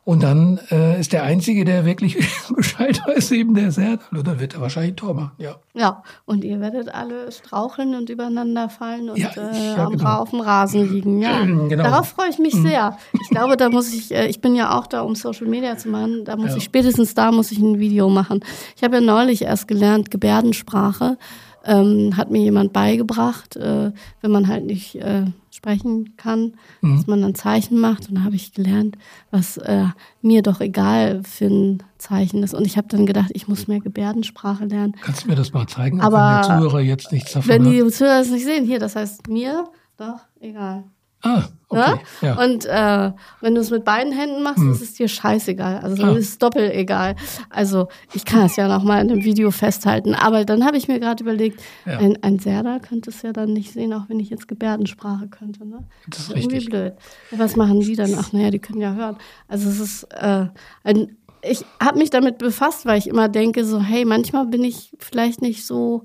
Und 0.04 0.24
dann 0.24 0.58
äh, 0.72 0.98
ist 0.98 1.12
der 1.12 1.22
Einzige, 1.22 1.64
der 1.64 1.84
wirklich 1.84 2.18
Bescheid 2.56 3.00
weiß, 3.06 3.30
eben 3.32 3.54
der 3.54 3.70
Serdal. 3.70 4.18
Oder 4.18 4.40
wird 4.40 4.54
er 4.54 4.60
wahrscheinlich 4.60 4.94
ein 4.94 4.96
Tor 4.96 5.14
machen, 5.14 5.32
ja. 5.38 5.56
Ja, 5.74 6.02
und 6.24 6.42
ihr 6.42 6.60
werdet 6.60 6.92
alle 6.92 7.30
straucheln 7.30 7.94
und 7.94 8.10
übereinander 8.10 8.68
fallen 8.68 9.10
und 9.10 9.18
ja, 9.18 9.30
äh, 9.36 9.76
ja, 9.76 9.88
genau. 9.88 10.18
auf 10.18 10.30
dem 10.30 10.40
Rasen 10.40 10.92
liegen. 10.92 11.22
Ja, 11.22 11.44
genau. 11.68 11.84
darauf 11.84 12.08
freue 12.08 12.30
ich 12.30 12.40
mich 12.40 12.54
mhm. 12.54 12.66
sehr. 12.66 12.98
Ich 13.22 13.30
glaube, 13.30 13.56
da 13.56 13.70
muss 13.70 13.94
ich, 13.94 14.12
äh, 14.12 14.26
ich 14.26 14.40
bin 14.40 14.56
ja 14.56 14.76
auch 14.76 14.88
da, 14.88 15.02
um 15.02 15.14
Social 15.14 15.46
Media 15.46 15.76
zu 15.76 15.88
machen. 15.88 16.24
Da 16.24 16.34
muss 16.36 16.50
ja. 16.50 16.56
ich 16.56 16.64
spätestens 16.64 17.14
da 17.14 17.30
muss 17.30 17.52
ich 17.52 17.58
ein 17.58 17.78
Video 17.78 18.08
machen. 18.08 18.40
Ich 18.76 18.82
habe 18.82 18.96
ja 18.96 19.00
neulich 19.00 19.42
erst 19.42 19.68
gelernt, 19.68 20.10
Gebärdensprache 20.10 21.16
ähm, 21.64 22.16
hat 22.16 22.31
mir 22.31 22.42
jemand 22.42 22.72
beigebracht, 22.72 23.57
äh, 23.57 23.92
wenn 24.20 24.31
man 24.31 24.48
halt 24.48 24.64
nicht 24.64 24.96
äh, 24.96 25.27
sprechen 25.51 26.16
kann, 26.16 26.55
mhm. 26.81 26.96
dass 26.96 27.07
man 27.07 27.22
dann 27.22 27.35
Zeichen 27.35 27.79
macht. 27.79 28.09
Und 28.09 28.16
da 28.16 28.22
habe 28.22 28.35
ich 28.35 28.53
gelernt, 28.53 28.96
was 29.31 29.59
äh, 29.59 29.87
mir 30.20 30.42
doch 30.42 30.61
egal 30.61 31.22
für 31.25 31.46
ein 31.46 31.83
Zeichen 31.98 32.42
ist. 32.42 32.55
Und 32.55 32.66
ich 32.66 32.77
habe 32.77 32.88
dann 32.88 33.07
gedacht, 33.07 33.31
ich 33.35 33.48
muss 33.48 33.68
mehr 33.68 33.81
Gebärdensprache 33.81 34.64
lernen. 34.64 34.96
Kannst 35.01 35.25
du 35.25 35.29
mir 35.29 35.37
das 35.37 35.53
mal 35.53 35.66
zeigen, 35.66 36.01
Aber 36.01 36.16
wenn 36.16 36.48
der 36.48 36.59
Zuhörer 36.59 36.81
jetzt 36.81 37.12
nichts 37.12 37.33
davon 37.33 37.48
Wenn 37.48 37.64
die 37.64 37.87
Zuhörer 37.88 38.20
es 38.20 38.31
nicht 38.31 38.44
sehen, 38.44 38.64
hier, 38.64 38.79
das 38.79 38.96
heißt 38.96 39.29
mir 39.29 39.68
doch 39.96 40.20
egal. 40.40 40.85
Ah, 41.22 41.44
okay. 41.68 42.00
Ja? 42.20 42.28
ja. 42.28 42.44
Und 42.44 42.66
äh, 42.66 43.12
wenn 43.40 43.54
du 43.54 43.61
es 43.61 43.70
mit 43.70 43.85
beiden 43.85 44.12
Händen 44.12 44.42
machst, 44.42 44.58
hm. 44.58 44.72
ist 44.72 44.82
es 44.82 44.94
dir 44.94 45.06
scheißegal. 45.06 45.78
Also 45.78 46.02
ah. 46.02 46.16
ist 46.16 46.28
es 46.30 46.38
doppelt 46.38 46.74
egal. 46.74 47.14
Also 47.48 47.88
ich 48.12 48.24
kann 48.24 48.46
es 48.46 48.56
ja 48.56 48.66
noch 48.66 48.82
mal 48.82 49.00
in 49.00 49.11
einem 49.11 49.24
Video 49.24 49.50
festhalten. 49.52 50.14
Aber 50.14 50.44
dann 50.44 50.64
habe 50.64 50.76
ich 50.76 50.88
mir 50.88 50.98
gerade 50.98 51.22
überlegt, 51.22 51.62
ja. 51.87 51.98
ein, 51.98 52.18
ein 52.22 52.38
Serda 52.40 52.80
könnte 52.80 53.11
es 53.11 53.22
ja 53.22 53.32
dann 53.32 53.52
nicht 53.52 53.72
sehen, 53.72 53.92
auch 53.92 54.08
wenn 54.08 54.18
ich 54.18 54.30
jetzt 54.30 54.48
Gebärdensprache 54.48 55.28
könnte. 55.28 55.66
Ne? 55.66 55.85
Das 56.08 56.20
ist, 56.20 56.30
das 56.30 56.37
ist 56.37 56.50
richtig. 56.50 56.70
blöd. 56.70 56.94
Was 57.30 57.56
machen 57.56 57.80
die 57.80 57.94
dann? 57.94 58.14
Ach 58.18 58.32
naja, 58.32 58.50
die 58.50 58.58
können 58.58 58.80
ja 58.80 58.94
hören. 58.94 59.16
Also 59.46 59.68
es 59.68 59.78
ist 59.80 60.04
äh, 60.12 60.46
ein 60.85 61.16
ich 61.44 61.64
habe 61.82 61.98
mich 61.98 62.11
damit 62.11 62.38
befasst, 62.38 62.87
weil 62.87 62.98
ich 62.98 63.08
immer 63.08 63.28
denke, 63.28 63.64
so, 63.64 63.80
hey, 63.80 64.04
manchmal 64.04 64.46
bin 64.46 64.62
ich 64.62 64.94
vielleicht 65.00 65.42
nicht 65.42 65.66
so 65.66 66.04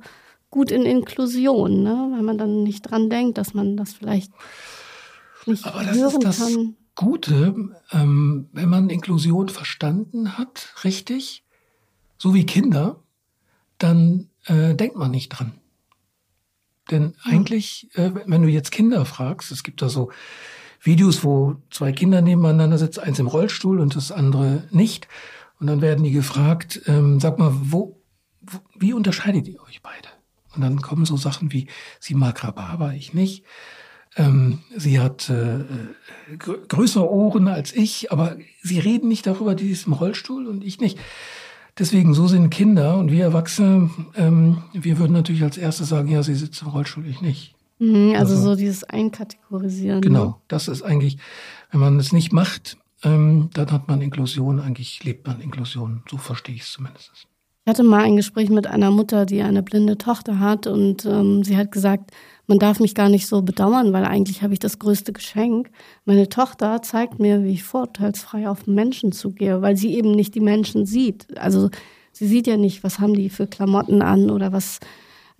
gut 0.49 0.71
in 0.71 0.83
Inklusion, 0.83 1.83
ne? 1.83 2.09
weil 2.11 2.23
man 2.23 2.37
dann 2.37 2.63
nicht 2.63 2.81
dran 2.81 3.09
denkt, 3.09 3.37
dass 3.37 3.53
man 3.53 3.77
das 3.77 3.93
vielleicht 3.93 4.31
nicht 5.47 5.65
Aber 5.65 5.83
das 5.83 5.97
hören 5.97 6.21
ist 6.21 6.23
das 6.23 6.37
kann. 6.39 6.75
Gute, 6.95 7.55
ähm, 7.91 8.49
wenn 8.53 8.69
man 8.69 8.89
Inklusion 8.89 9.49
verstanden 9.49 10.37
hat, 10.37 10.73
richtig, 10.83 11.43
so 12.17 12.33
wie 12.33 12.45
Kinder, 12.45 13.03
dann 13.77 14.29
äh, 14.45 14.73
denkt 14.73 14.95
man 14.95 15.11
nicht 15.11 15.29
dran. 15.29 15.53
Denn 16.89 17.13
eigentlich, 17.23 17.89
äh, 17.93 18.11
wenn 18.25 18.41
du 18.41 18.47
jetzt 18.47 18.71
Kinder 18.71 19.05
fragst, 19.05 19.51
es 19.51 19.63
gibt 19.63 19.81
da 19.81 19.89
so 19.89 20.11
Videos, 20.81 21.23
wo 21.23 21.57
zwei 21.69 21.91
Kinder 21.91 22.21
nebeneinander 22.21 22.77
sitzen, 22.77 23.01
eins 23.01 23.19
im 23.19 23.27
Rollstuhl 23.27 23.79
und 23.79 23.95
das 23.95 24.11
andere 24.11 24.63
nicht. 24.71 25.07
Und 25.59 25.67
dann 25.67 25.81
werden 25.81 26.03
die 26.03 26.11
gefragt, 26.11 26.81
ähm, 26.85 27.19
sag 27.19 27.39
mal, 27.39 27.51
wo, 27.53 28.01
wo, 28.41 28.59
wie 28.75 28.93
unterscheidet 28.93 29.47
ihr 29.47 29.61
euch 29.63 29.81
beide? 29.81 30.07
Und 30.55 30.61
dann 30.61 30.81
kommen 30.81 31.05
so 31.05 31.17
Sachen 31.17 31.51
wie, 31.51 31.67
sie 31.99 32.15
mag 32.15 32.43
Rhabarber, 32.43 32.93
ich 32.93 33.13
nicht. 33.13 33.43
Ähm, 34.17 34.59
sie 34.75 34.99
hat 34.99 35.29
äh, 35.29 35.63
größere 36.37 37.09
Ohren 37.09 37.47
als 37.47 37.73
ich, 37.73 38.11
aber 38.11 38.35
sie 38.63 38.79
reden 38.79 39.07
nicht 39.07 39.27
darüber, 39.27 39.53
die 39.53 39.69
ist 39.69 39.85
im 39.85 39.93
Rollstuhl 39.93 40.47
und 40.47 40.63
ich 40.63 40.79
nicht. 40.79 40.97
Deswegen, 41.77 42.15
so 42.15 42.27
sind 42.27 42.49
Kinder 42.49 42.97
und 42.97 43.11
wir 43.11 43.23
Erwachsene, 43.23 43.91
ähm, 44.15 44.63
wir 44.73 44.97
würden 44.97 45.13
natürlich 45.13 45.43
als 45.43 45.57
erstes 45.57 45.89
sagen, 45.89 46.09
ja, 46.09 46.23
sie 46.23 46.33
sitzt 46.33 46.63
im 46.63 46.69
Rollstuhl, 46.69 47.05
ich 47.05 47.21
nicht. 47.21 47.53
Mhm, 47.77 48.15
also, 48.17 48.33
also, 48.33 48.49
so 48.49 48.55
dieses 48.55 48.83
Einkategorisieren. 48.83 50.01
Genau, 50.01 50.25
ne? 50.25 50.35
das 50.47 50.67
ist 50.67 50.81
eigentlich, 50.81 51.19
wenn 51.71 51.79
man 51.79 51.99
es 51.99 52.11
nicht 52.11 52.33
macht, 52.33 52.77
ähm, 53.03 53.51
dann 53.53 53.71
hat 53.71 53.87
man 53.87 54.01
Inklusion, 54.01 54.59
eigentlich 54.59 55.03
lebt 55.03 55.27
man 55.27 55.39
Inklusion, 55.39 56.01
so 56.09 56.17
verstehe 56.17 56.55
ich 56.55 56.63
es 56.63 56.71
zumindest. 56.71 57.11
Ich 57.13 57.69
hatte 57.69 57.83
mal 57.83 58.03
ein 58.03 58.15
Gespräch 58.15 58.49
mit 58.49 58.65
einer 58.65 58.89
Mutter, 58.89 59.25
die 59.25 59.41
eine 59.41 59.61
blinde 59.61 59.97
Tochter 59.97 60.39
hat 60.39 60.65
und 60.67 61.05
ähm, 61.05 61.43
sie 61.43 61.57
hat 61.57 61.71
gesagt, 61.71 62.11
man 62.47 62.59
darf 62.59 62.79
mich 62.79 62.95
gar 62.95 63.09
nicht 63.09 63.27
so 63.27 63.41
bedauern, 63.41 63.91
weil 63.91 64.05
eigentlich 64.05 64.41
habe 64.41 64.53
ich 64.53 64.59
das 64.59 64.79
größte 64.79 65.11
Geschenk. 65.11 65.69
Meine 66.05 66.29
Tochter 66.29 66.81
zeigt 66.81 67.19
mir, 67.19 67.43
wie 67.43 67.51
ich 67.51 67.63
vorurteilsfrei 67.63 68.47
auf 68.47 68.67
Menschen 68.67 69.11
zugehe, 69.11 69.61
weil 69.61 69.75
sie 69.75 69.93
eben 69.93 70.11
nicht 70.11 70.33
die 70.33 70.39
Menschen 70.39 70.85
sieht. 70.85 71.37
Also 71.37 71.69
sie 72.13 72.25
sieht 72.25 72.47
ja 72.47 72.55
nicht, 72.55 72.85
was 72.85 72.99
haben 72.99 73.13
die 73.13 73.29
für 73.29 73.47
Klamotten 73.47 74.01
an 74.01 74.29
oder 74.29 74.53
was. 74.53 74.79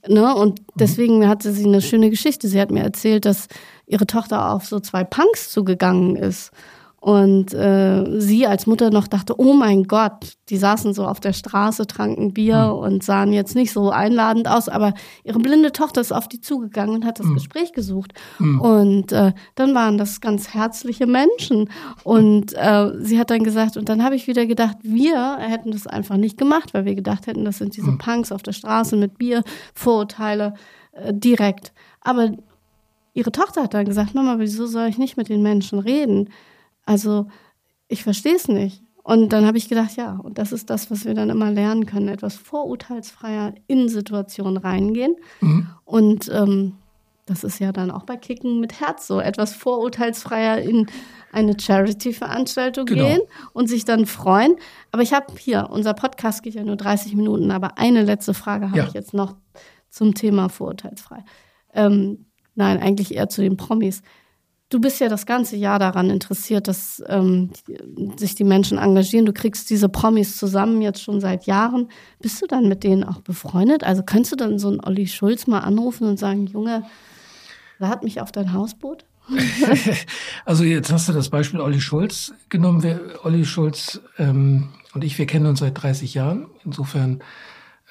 Ne? 0.06 0.36
Und 0.36 0.62
deswegen 0.76 1.28
hatte 1.28 1.54
sie 1.54 1.66
eine 1.66 1.82
schöne 1.82 2.10
Geschichte. 2.10 2.50
Sie 2.50 2.60
hat 2.60 2.72
mir 2.72 2.84
erzählt, 2.84 3.24
dass 3.24 3.48
ihre 3.86 4.06
Tochter 4.06 4.52
auf 4.52 4.66
so 4.66 4.82
zwei 4.82 5.06
Punks 5.06 5.50
zugegangen 5.50 6.18
ist. 6.18 6.52
Und 7.00 7.54
äh, 7.54 8.20
sie 8.20 8.48
als 8.48 8.66
Mutter 8.66 8.90
noch 8.90 9.08
dachte, 9.08 9.40
oh 9.40 9.54
mein 9.54 9.84
Gott, 9.84 10.34
die 10.50 10.58
saßen 10.58 10.96
so 10.96 11.06
auf 11.06 11.20
der 11.20 11.34
Straße, 11.34 11.86
tranken 11.86 12.34
Bier 12.34 12.74
mhm. 12.74 12.80
und 12.80 13.04
sahen 13.04 13.34
jetzt 13.34 13.56
nicht 13.56 13.72
so 13.72 13.92
einladend 13.92 14.48
aus, 14.48 14.68
aber 14.68 14.94
ihre 15.24 15.38
blinde 15.38 15.72
Tochter 15.72 16.02
ist 16.02 16.12
auf 16.12 16.28
die 16.28 16.42
zugegangen 16.42 16.96
und 16.96 17.06
hat 17.06 17.20
das 17.20 17.28
mhm. 17.28 17.36
Gespräch 17.36 17.72
gesucht. 17.72 18.14
Mhm. 18.40 18.62
Und 18.62 19.12
äh, 19.12 19.34
dann 19.54 19.76
waren 19.76 20.00
das 20.00 20.22
ganz 20.22 20.56
herzliche 20.56 21.06
Menschen. 21.06 21.70
Und 22.04 22.54
äh, 22.56 22.92
sie 23.00 23.20
hat 23.20 23.30
dann 23.30 23.44
gesagt, 23.44 23.78
und 23.78 23.90
dann 23.90 24.04
habe 24.04 24.16
ich 24.16 24.26
wieder 24.26 24.48
gedacht, 24.48 24.78
wir 24.82 25.38
hätten 25.38 25.72
das 25.72 25.86
einfach 25.86 26.18
nicht 26.18 26.38
gemacht, 26.38 26.74
weil 26.74 26.86
wir 26.86 26.96
gedacht 26.96 27.28
hätten, 27.28 27.46
das 27.46 27.60
sind 27.60 27.78
diese 27.78 27.88
hm. 27.88 28.00
Punks 28.00 28.32
auf 28.32 28.42
der 28.42 28.54
Straße 28.54 28.96
mit 28.96 29.20
Bier, 29.20 29.44
Vorurteile 29.76 30.56
äh, 30.94 31.14
direkt. 31.14 31.74
Aber 32.02 32.32
ihre 33.14 33.32
Tochter 33.32 33.64
hat 33.64 33.76
dann 33.76 33.86
gesagt, 33.86 34.16
Mama, 34.16 34.40
wieso 34.40 34.66
soll 34.66 34.88
ich 34.88 34.98
nicht 34.98 35.16
mit 35.16 35.30
den 35.30 35.44
Menschen 35.44 35.78
reden? 35.78 36.30
Also 36.88 37.28
ich 37.88 38.04
verstehe 38.04 38.36
es 38.36 38.48
nicht. 38.48 38.82
Und 39.04 39.32
dann 39.32 39.46
habe 39.46 39.58
ich 39.58 39.70
gedacht, 39.70 39.96
ja, 39.96 40.18
und 40.18 40.38
das 40.38 40.52
ist 40.52 40.70
das, 40.70 40.92
was 40.92 41.06
wir 41.06 41.14
dann 41.14 41.30
immer 41.30 41.52
lernen 41.52 41.86
können, 41.86 42.10
etwas 42.10 42.36
vorurteilsfreier 42.36 43.54
in 43.68 43.88
Situationen 43.88 44.58
reingehen. 44.58 45.16
Mhm. 45.40 45.68
Und 45.86 46.30
ähm, 46.34 46.74
das 47.26 47.44
ist 47.44 47.60
ja 47.60 47.72
dann 47.72 47.92
auch 47.92 48.04
bei 48.04 48.18
Kicken 48.18 48.60
mit 48.60 48.82
Herz 48.82 49.08
so, 49.08 49.20
etwas 49.20 49.54
vorurteilsfreier 49.54 50.60
in 50.60 50.88
eine 51.32 51.58
Charity-Veranstaltung 51.60 52.86
genau. 52.86 53.06
gehen 53.06 53.22
und 53.54 53.68
sich 53.68 53.86
dann 53.86 54.06
freuen. 54.06 54.56
Aber 54.92 55.04
ich 55.04 55.14
habe 55.14 55.34
hier, 55.38 55.70
unser 55.70 55.94
Podcast 55.94 56.44
geht 56.44 56.56
ja 56.56 56.64
nur 56.64 56.78
30 56.78 57.16
Minuten, 57.16 57.52
aber 57.52 57.78
eine 57.78 58.04
letzte 58.04 58.34
Frage 58.34 58.68
habe 58.68 58.78
ja. 58.80 58.88
ich 58.88 58.94
jetzt 58.94 59.14
noch 59.14 59.36
zum 59.90 60.16
Thema 60.16 60.50
vorurteilsfrei. 60.50 61.24
Ähm, 61.74 62.26
nein, 62.56 62.82
eigentlich 62.82 63.16
eher 63.16 63.30
zu 63.30 63.42
den 63.42 63.58
Promis. 63.58 64.02
Du 64.70 64.82
bist 64.82 65.00
ja 65.00 65.08
das 65.08 65.26
ganze 65.26 65.56
Jahr 65.56 65.80
daran 65.80 66.10
interessiert, 66.10 66.68
dass 66.68 67.02
ähm, 67.08 67.52
sich 68.18 68.36
die 68.36 68.44
Menschen 68.44 68.78
engagieren. 68.78 69.26
Du 69.26 69.32
kriegst 69.32 69.70
diese 69.70 69.88
Promis 69.88 70.36
zusammen 70.36 70.82
jetzt 70.82 71.02
schon 71.02 71.22
seit 71.22 71.46
Jahren. 71.46 71.90
Bist 72.20 72.42
du 72.42 72.48
dann 72.48 72.68
mit 72.68 72.84
denen 72.84 73.06
auch 73.06 73.22
befreundet? 73.22 73.86
Also 73.86 74.04
könntest 74.04 74.34
du 74.34 74.36
dann 74.36 74.60
so 74.60 74.68
einen 74.68 74.84
Olli 74.84 75.08
Schulz 75.08 75.48
mal 75.48 75.60
anrufen 75.60 76.06
und 76.06 76.20
sagen, 76.20 76.48
Junge, 76.48 76.84
lad 77.80 78.04
mich 78.04 78.20
auf 78.20 78.34
dein 78.34 78.52
Hausboot? 78.52 79.06
also 80.46 80.66
jetzt 80.66 80.92
hast 80.92 81.08
du 81.08 81.14
das 81.14 81.30
Beispiel 81.30 81.62
Olli 81.62 81.80
Schulz 81.80 82.34
genommen. 82.50 82.84
Wir, 82.84 83.20
Olli 83.24 83.46
Schulz 83.46 84.02
ähm, 84.18 84.70
und 84.94 85.04
ich, 85.06 85.18
wir 85.18 85.28
kennen 85.28 85.46
uns 85.46 85.60
seit 85.60 85.82
30 85.82 86.14
Jahren. 86.14 86.48
Insofern 86.66 87.22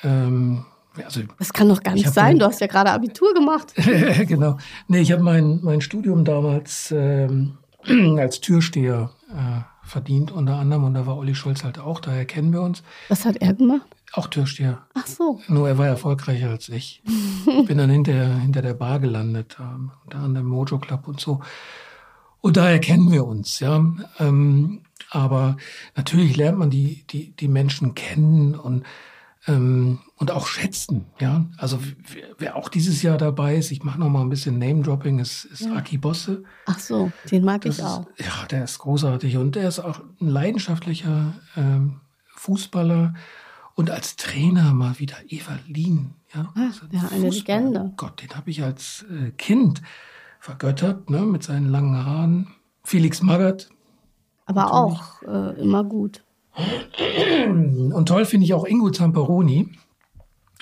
ähm, 0.02 0.66
also, 1.04 1.22
das 1.38 1.52
kann 1.52 1.68
doch 1.68 1.82
gar 1.82 1.94
nicht 1.94 2.12
sein. 2.12 2.24
Mein, 2.24 2.38
du 2.38 2.46
hast 2.46 2.60
ja 2.60 2.66
gerade 2.66 2.90
Abitur 2.90 3.34
gemacht. 3.34 3.74
genau. 4.26 4.58
Nee, 4.88 5.00
ich 5.00 5.12
habe 5.12 5.22
mein, 5.22 5.60
mein 5.62 5.80
Studium 5.80 6.24
damals 6.24 6.92
ähm, 6.96 7.58
als 8.18 8.40
Türsteher 8.40 9.10
äh, 9.30 9.60
verdient, 9.86 10.32
unter 10.32 10.56
anderem. 10.56 10.84
Und 10.84 10.94
da 10.94 11.06
war 11.06 11.16
Olli 11.16 11.34
Schulz 11.34 11.64
halt 11.64 11.78
auch, 11.78 12.00
daher 12.00 12.24
kennen 12.24 12.52
wir 12.52 12.62
uns. 12.62 12.82
Was 13.08 13.24
hat 13.24 13.36
er 13.36 13.54
gemacht? 13.54 13.86
Auch 14.12 14.28
Türsteher. 14.28 14.82
Ach 14.94 15.06
so. 15.06 15.40
Nur 15.48 15.68
er 15.68 15.78
war 15.78 15.86
erfolgreicher 15.86 16.50
als 16.50 16.68
ich. 16.68 17.02
ich 17.46 17.66
bin 17.66 17.78
dann 17.78 17.90
hinter, 17.90 18.38
hinter 18.38 18.62
der 18.62 18.74
Bar 18.74 19.00
gelandet, 19.00 19.56
ähm, 19.60 19.90
unter 20.04 20.18
anderem 20.18 20.46
Mojo 20.46 20.78
Club 20.78 21.08
und 21.08 21.20
so. 21.20 21.40
Und 22.40 22.56
daher 22.56 22.78
kennen 22.78 23.10
wir 23.10 23.26
uns, 23.26 23.60
ja. 23.60 23.84
Ähm, 24.18 24.82
aber 25.10 25.56
natürlich 25.96 26.36
lernt 26.36 26.58
man 26.58 26.70
die, 26.70 27.04
die, 27.10 27.32
die 27.32 27.48
Menschen 27.48 27.94
kennen 27.94 28.54
und 28.54 28.84
ähm, 29.46 30.00
und 30.16 30.30
auch 30.30 30.46
schätzen. 30.46 31.06
Ja, 31.20 31.46
also 31.58 31.78
wer 32.38 32.56
auch 32.56 32.68
dieses 32.68 33.02
Jahr 33.02 33.18
dabei 33.18 33.56
ist, 33.56 33.70
ich 33.70 33.82
mache 33.84 34.00
noch 34.00 34.08
mal 34.08 34.22
ein 34.22 34.28
bisschen 34.28 34.58
Name 34.58 34.82
Dropping, 34.82 35.18
ist, 35.18 35.44
ist 35.44 35.62
ja. 35.62 35.74
Aki 35.74 35.98
Bosse. 35.98 36.42
Ach 36.66 36.78
so, 36.78 37.12
den 37.30 37.44
mag 37.44 37.62
das 37.62 37.78
ich 37.78 37.84
auch. 37.84 38.06
Ist, 38.16 38.26
ja, 38.26 38.46
der 38.46 38.64
ist 38.64 38.78
großartig 38.78 39.36
und 39.36 39.54
der 39.54 39.68
ist 39.68 39.78
auch 39.78 40.00
ein 40.20 40.28
leidenschaftlicher 40.28 41.34
ähm, 41.56 42.00
Fußballer 42.36 43.14
Und 43.74 43.90
als 43.90 44.16
Trainer 44.16 44.72
mal 44.72 44.98
wieder 44.98 45.16
Evalin. 45.28 46.14
Ja, 46.34 46.52
ah, 46.54 46.70
ja 46.90 47.08
eine 47.10 47.30
Legende. 47.30 47.92
Gott, 47.96 48.22
den 48.22 48.30
habe 48.30 48.50
ich 48.50 48.62
als 48.62 49.04
äh, 49.10 49.30
Kind 49.32 49.82
vergöttert, 50.40 51.10
ne, 51.10 51.20
mit 51.20 51.42
seinen 51.42 51.68
langen 51.68 52.04
Haaren. 52.04 52.48
Felix 52.84 53.20
Magath. 53.20 53.68
Aber 54.46 54.72
auch 54.72 55.22
äh, 55.22 55.60
immer 55.60 55.82
gut. 55.84 56.22
Und 56.56 58.06
toll 58.06 58.24
finde 58.24 58.46
ich 58.46 58.54
auch 58.54 58.64
Ingo 58.64 58.90
Zamperoni, 58.90 59.70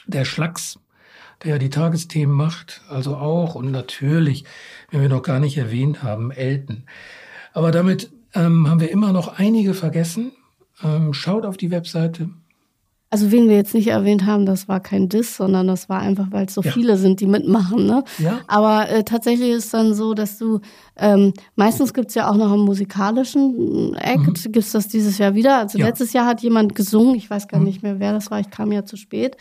der 0.07 0.25
Schlacks, 0.25 0.79
der 1.43 1.53
ja 1.53 1.59
die 1.59 1.71
Tagesthemen 1.71 2.35
macht, 2.35 2.83
also 2.89 3.17
auch 3.17 3.55
und 3.55 3.71
natürlich, 3.71 4.45
wenn 4.91 5.01
wir 5.01 5.09
noch 5.09 5.23
gar 5.23 5.41
nicht 5.41 5.57
erwähnt 5.57 6.03
haben, 6.03 6.31
Elton. 6.31 6.85
Aber 7.53 7.71
damit 7.71 8.11
ähm, 8.35 8.69
haben 8.69 8.81
wir 8.81 8.91
immer 8.91 9.13
noch 9.13 9.39
einige 9.39 9.75
vergessen. 9.75 10.33
Ähm, 10.83 11.15
schaut 11.15 11.47
auf 11.47 11.57
die 11.57 11.71
Webseite. 11.71 12.31
Also 13.15 13.31
wen 13.31 13.49
wir 13.49 13.55
jetzt 13.55 13.75
nicht 13.75 13.87
erwähnt 13.87 14.27
haben, 14.27 14.45
das 14.45 14.67
war 14.67 14.81
kein 14.81 15.09
Diss, 15.09 15.37
sondern 15.37 15.69
das 15.69 15.89
war 15.89 16.01
einfach, 16.01 16.33
weil 16.33 16.47
es 16.47 16.55
so 16.55 16.63
ja. 16.63 16.73
viele 16.73 16.97
sind, 16.97 17.21
die 17.21 17.29
mitmachen. 17.29 17.87
Ne? 17.87 18.03
Ja. 18.19 18.41
Aber 18.49 18.89
äh, 18.89 19.05
tatsächlich 19.05 19.51
ist 19.51 19.73
dann 19.73 19.95
so, 19.95 20.15
dass 20.15 20.37
du 20.37 20.59
ähm, 20.97 21.33
meistens 21.55 21.95
gibt's 21.95 22.17
ja 22.17 22.29
auch 22.29 22.35
noch 22.35 22.51
einen 22.51 22.65
musikalischen 22.65 23.95
Act. 23.95 24.47
Mhm. 24.47 24.51
Gibt's 24.51 24.73
das 24.73 24.89
dieses 24.89 25.19
Jahr 25.19 25.37
wieder? 25.37 25.59
Also 25.59 25.79
ja. 25.79 25.87
letztes 25.87 26.13
Jahr 26.13 26.27
hat 26.27 26.41
jemand 26.41 26.75
gesungen, 26.75 27.15
ich 27.15 27.31
weiß 27.31 27.47
gar 27.47 27.61
mhm. 27.61 27.67
nicht 27.67 27.85
mehr, 27.85 28.01
wer 28.01 28.13
das 28.13 28.33
war, 28.33 28.41
ich 28.41 28.51
kam 28.51 28.73
ja 28.73 28.85
zu 28.85 28.97
spät. 28.97 29.37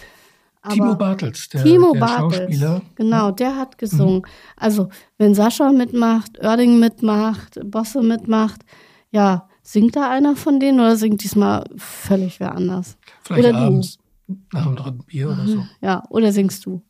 Aber 0.62 0.76
Timo 0.76 0.96
Bartels, 0.96 1.50
der, 1.50 1.64
Timo 1.64 1.94
der 1.94 2.00
Bartels, 2.00 2.36
Schauspieler. 2.36 2.82
Genau, 2.94 3.32
der 3.32 3.56
hat 3.56 3.80
gesungen. 3.80 4.18
Mhm. 4.18 4.26
Also, 4.56 4.90
wenn 5.18 5.34
Sascha 5.34 5.72
mitmacht, 5.72 6.38
Oerding 6.40 6.78
mitmacht, 6.78 7.60
Bosse 7.66 8.04
mitmacht, 8.04 8.62
ja, 9.10 9.48
singt 9.64 9.96
da 9.96 10.12
einer 10.12 10.36
von 10.36 10.60
denen 10.60 10.80
oder 10.80 10.96
singt 10.96 11.24
diesmal 11.24 11.64
völlig 11.78 12.40
wer 12.40 12.54
anders? 12.54 12.98
Vielleicht 13.24 13.50
oder 13.50 13.58
abends 13.58 13.98
du? 14.28 14.36
nach 14.52 14.66
dem 14.66 14.76
dritten 14.76 15.04
Bier 15.06 15.30
oder 15.30 15.48
so. 15.48 15.66
Ja, 15.82 16.04
oder 16.10 16.32
singst 16.32 16.66
du? 16.66 16.84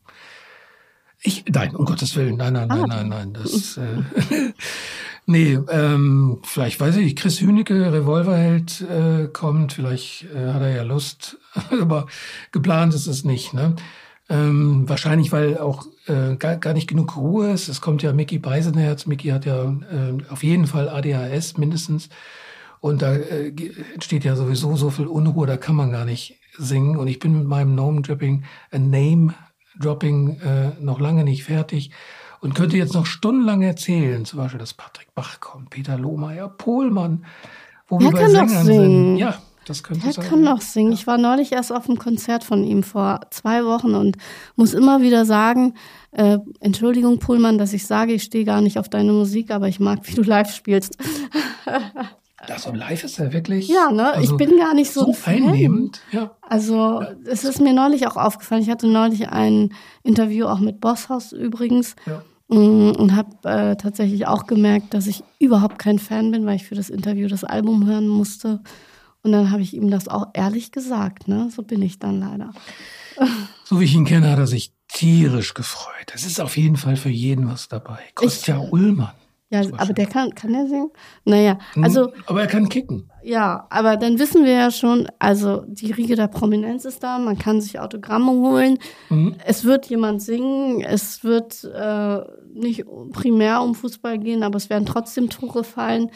Ich, 1.22 1.44
nein, 1.48 1.74
um 1.74 1.86
Gottes 1.86 2.14
Willen, 2.16 2.36
nein, 2.36 2.52
nein, 2.52 2.68
nein, 2.68 2.82
ah. 2.82 2.86
nein, 2.86 3.08
nein, 3.08 3.32
das, 3.32 3.78
äh, 3.78 4.52
nee, 5.26 5.58
ähm, 5.70 6.40
vielleicht 6.42 6.78
weiß 6.78 6.96
ich, 6.96 7.16
Chris 7.16 7.40
Hünecke, 7.40 7.92
Revolverheld, 7.92 8.82
äh, 8.82 9.28
kommt, 9.28 9.72
vielleicht 9.72 10.24
äh, 10.24 10.52
hat 10.52 10.60
er 10.60 10.76
ja 10.76 10.82
Lust, 10.82 11.38
aber 11.70 12.06
geplant 12.52 12.92
ist 12.92 13.06
es 13.06 13.24
nicht, 13.24 13.54
ne? 13.54 13.74
Ähm, 14.28 14.88
wahrscheinlich, 14.88 15.32
weil 15.32 15.58
auch 15.58 15.86
äh, 16.06 16.36
gar, 16.36 16.56
gar 16.56 16.72
nicht 16.72 16.88
genug 16.88 17.14
Ruhe 17.16 17.50
ist. 17.50 17.68
Es 17.68 17.82
kommt 17.82 18.02
ja 18.02 18.14
Mickey 18.14 18.38
Beisenherz. 18.38 19.04
Mickey 19.04 19.28
hat 19.28 19.44
ja 19.44 19.64
äh, 19.64 20.16
auf 20.30 20.42
jeden 20.42 20.66
Fall 20.66 20.88
ADHS 20.88 21.58
mindestens. 21.58 22.08
Und 22.84 23.00
da 23.00 23.14
äh, 23.14 23.50
entsteht 23.94 24.24
ja 24.24 24.36
sowieso 24.36 24.76
so 24.76 24.90
viel 24.90 25.06
Unruhe, 25.06 25.46
da 25.46 25.56
kann 25.56 25.74
man 25.74 25.90
gar 25.90 26.04
nicht 26.04 26.38
singen. 26.58 26.98
Und 26.98 27.08
ich 27.08 27.18
bin 27.18 27.32
mit 27.32 27.46
meinem 27.46 27.74
Name-Dropping, 27.74 28.44
äh, 28.72 28.78
Name-Dropping 28.78 30.40
äh, 30.40 30.72
noch 30.82 31.00
lange 31.00 31.24
nicht 31.24 31.44
fertig 31.44 31.92
und 32.42 32.54
könnte 32.54 32.76
jetzt 32.76 32.92
noch 32.92 33.06
stundenlang 33.06 33.62
erzählen, 33.62 34.26
zum 34.26 34.38
Beispiel, 34.40 34.58
dass 34.58 34.74
Patrick 34.74 35.14
Bach 35.14 35.40
kommt, 35.40 35.70
Peter 35.70 35.96
Lohmeier, 35.96 36.46
Pohlmann, 36.46 37.24
wo 37.88 38.00
wir 38.00 38.10
bei 38.10 38.28
Sängern 38.28 38.66
sind. 38.66 39.16
Ja, 39.16 39.38
das 39.64 39.82
könnte 39.82 40.06
er 40.06 40.12
sein. 40.12 40.22
Er 40.22 40.28
kann 40.28 40.42
noch 40.42 40.60
singen. 40.60 40.92
Ich 40.92 41.06
war 41.06 41.16
neulich 41.16 41.52
erst 41.52 41.72
auf 41.72 41.88
einem 41.88 41.96
Konzert 41.98 42.44
von 42.44 42.64
ihm 42.64 42.82
vor 42.82 43.20
zwei 43.30 43.64
Wochen 43.64 43.94
und 43.94 44.18
muss 44.56 44.74
immer 44.74 45.00
wieder 45.00 45.24
sagen, 45.24 45.72
äh, 46.10 46.36
Entschuldigung, 46.60 47.18
Pohlmann, 47.18 47.56
dass 47.56 47.72
ich 47.72 47.86
sage, 47.86 48.12
ich 48.12 48.24
stehe 48.24 48.44
gar 48.44 48.60
nicht 48.60 48.78
auf 48.78 48.90
deine 48.90 49.14
Musik, 49.14 49.50
aber 49.52 49.68
ich 49.68 49.80
mag, 49.80 50.00
wie 50.02 50.14
du 50.14 50.20
live 50.20 50.54
spielst. 50.54 50.98
Das 52.46 52.66
und 52.66 52.76
live 52.76 53.04
ist 53.04 53.18
ja 53.18 53.32
wirklich. 53.32 53.68
Ja, 53.68 53.90
ne? 53.90 54.12
Also 54.12 54.32
ich 54.32 54.36
bin 54.36 54.58
gar 54.58 54.74
nicht 54.74 54.92
so, 54.92 55.12
so 55.12 55.16
einnehmend. 55.24 56.00
Ja. 56.12 56.30
Also 56.42 57.02
ja. 57.02 57.08
es 57.26 57.44
ist 57.44 57.60
mir 57.60 57.72
neulich 57.72 58.06
auch 58.06 58.16
aufgefallen. 58.16 58.62
Ich 58.62 58.70
hatte 58.70 58.86
neulich 58.86 59.28
ein 59.28 59.72
Interview 60.02 60.46
auch 60.46 60.60
mit 60.60 60.80
Bosshaus 60.80 61.32
übrigens. 61.32 61.96
Ja. 62.06 62.22
Mm, 62.48 62.90
und 62.90 63.16
habe 63.16 63.48
äh, 63.48 63.76
tatsächlich 63.76 64.26
auch 64.26 64.46
gemerkt, 64.46 64.92
dass 64.94 65.06
ich 65.06 65.24
überhaupt 65.38 65.78
kein 65.78 65.98
Fan 65.98 66.30
bin, 66.30 66.44
weil 66.46 66.56
ich 66.56 66.64
für 66.64 66.74
das 66.74 66.90
Interview 66.90 67.28
das 67.28 67.44
Album 67.44 67.86
hören 67.86 68.08
musste. 68.08 68.60
Und 69.22 69.32
dann 69.32 69.50
habe 69.50 69.62
ich 69.62 69.74
ihm 69.74 69.90
das 69.90 70.08
auch 70.08 70.28
ehrlich 70.34 70.70
gesagt. 70.70 71.28
Ne? 71.28 71.48
So 71.50 71.62
bin 71.62 71.82
ich 71.82 71.98
dann 71.98 72.20
leider. 72.20 72.52
So 73.66 73.80
wie 73.80 73.84
ich 73.84 73.94
ihn 73.94 74.04
kenne, 74.04 74.30
hat 74.30 74.38
er 74.38 74.46
sich 74.46 74.74
tierisch 74.88 75.54
gefreut. 75.54 76.12
Es 76.14 76.26
ist 76.26 76.38
auf 76.38 76.58
jeden 76.58 76.76
Fall 76.76 76.96
für 76.96 77.08
jeden 77.08 77.48
was 77.48 77.68
dabei. 77.68 77.98
Kostja 78.14 78.62
ich, 78.62 78.72
Ullmann. 78.72 79.14
Ja, 79.54 79.70
aber 79.76 79.92
der 79.92 80.06
kann, 80.06 80.34
kann 80.34 80.52
der 80.52 80.66
singen? 80.66 80.90
Naja, 81.24 81.58
hm, 81.74 81.84
also. 81.84 82.12
Aber 82.26 82.40
er 82.40 82.46
kann 82.46 82.68
kicken. 82.68 83.10
Ja, 83.22 83.66
aber 83.70 83.96
dann 83.96 84.18
wissen 84.18 84.44
wir 84.44 84.52
ja 84.52 84.70
schon, 84.70 85.08
also 85.18 85.64
die 85.66 85.92
Riege 85.92 86.16
der 86.16 86.28
Prominenz 86.28 86.84
ist 86.84 87.02
da, 87.02 87.18
man 87.18 87.38
kann 87.38 87.60
sich 87.60 87.78
Autogramme 87.78 88.32
holen, 88.32 88.78
mhm. 89.08 89.36
es 89.46 89.64
wird 89.64 89.86
jemand 89.86 90.20
singen, 90.20 90.82
es 90.82 91.24
wird 91.24 91.64
äh, 91.64 92.18
nicht 92.52 92.84
primär 93.12 93.62
um 93.62 93.74
Fußball 93.74 94.18
gehen, 94.18 94.42
aber 94.42 94.56
es 94.56 94.68
werden 94.68 94.84
trotzdem 94.84 95.30
Tore 95.30 95.64
fallen. 95.64 96.10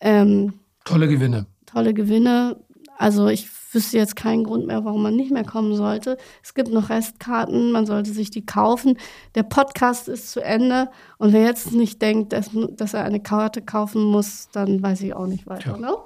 Ähm, 0.00 0.54
tolle 0.84 1.08
Gewinne. 1.08 1.46
Tolle 1.66 1.92
Gewinne. 1.92 2.56
Also 2.96 3.28
ich 3.28 3.48
wüsste 3.74 3.98
jetzt 3.98 4.16
keinen 4.16 4.44
Grund 4.44 4.66
mehr, 4.66 4.84
warum 4.84 5.02
man 5.02 5.16
nicht 5.16 5.32
mehr 5.32 5.44
kommen 5.44 5.74
sollte. 5.74 6.16
Es 6.42 6.54
gibt 6.54 6.70
noch 6.70 6.90
Restkarten, 6.90 7.72
man 7.72 7.86
sollte 7.86 8.12
sich 8.12 8.30
die 8.30 8.44
kaufen. 8.44 8.98
Der 9.34 9.42
Podcast 9.42 10.08
ist 10.08 10.30
zu 10.30 10.40
Ende 10.40 10.90
und 11.18 11.32
wer 11.32 11.44
jetzt 11.44 11.72
nicht 11.72 12.00
denkt, 12.02 12.32
dass, 12.32 12.50
dass 12.70 12.94
er 12.94 13.04
eine 13.04 13.20
Karte 13.20 13.62
kaufen 13.62 14.02
muss, 14.04 14.48
dann 14.52 14.82
weiß 14.82 15.02
ich 15.02 15.14
auch 15.14 15.26
nicht 15.26 15.46
weiter. 15.46 15.72
Ja. 15.72 15.78
Ne? 15.78 15.96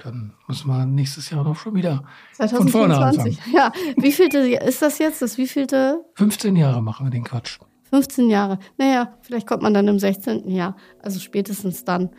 Dann 0.00 0.32
müssen 0.46 0.68
wir 0.68 0.86
nächstes 0.86 1.28
Jahr 1.30 1.42
doch 1.42 1.56
schon 1.56 1.74
wieder 1.74 2.04
2024. 2.34 2.56
von 2.56 2.68
vorne 2.68 2.96
anfangen. 2.96 3.38
Ja, 3.52 3.72
wie 3.96 4.12
vielte 4.12 4.38
ist 4.38 4.80
das 4.80 4.98
jetzt? 4.98 5.22
Das 5.22 5.38
wievielte? 5.38 6.04
15 6.14 6.54
Jahre 6.54 6.80
machen 6.80 7.06
wir 7.06 7.10
den 7.10 7.24
Quatsch. 7.24 7.58
15 7.90 8.28
Jahre. 8.28 8.58
Naja, 8.76 9.14
vielleicht 9.22 9.46
kommt 9.46 9.62
man 9.62 9.74
dann 9.74 9.88
im 9.88 9.98
16. 9.98 10.48
Jahr. 10.50 10.76
Also 11.02 11.18
spätestens 11.18 11.84
dann. 11.84 12.10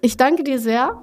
Ich 0.00 0.16
danke 0.16 0.42
dir 0.42 0.58
sehr. 0.58 1.02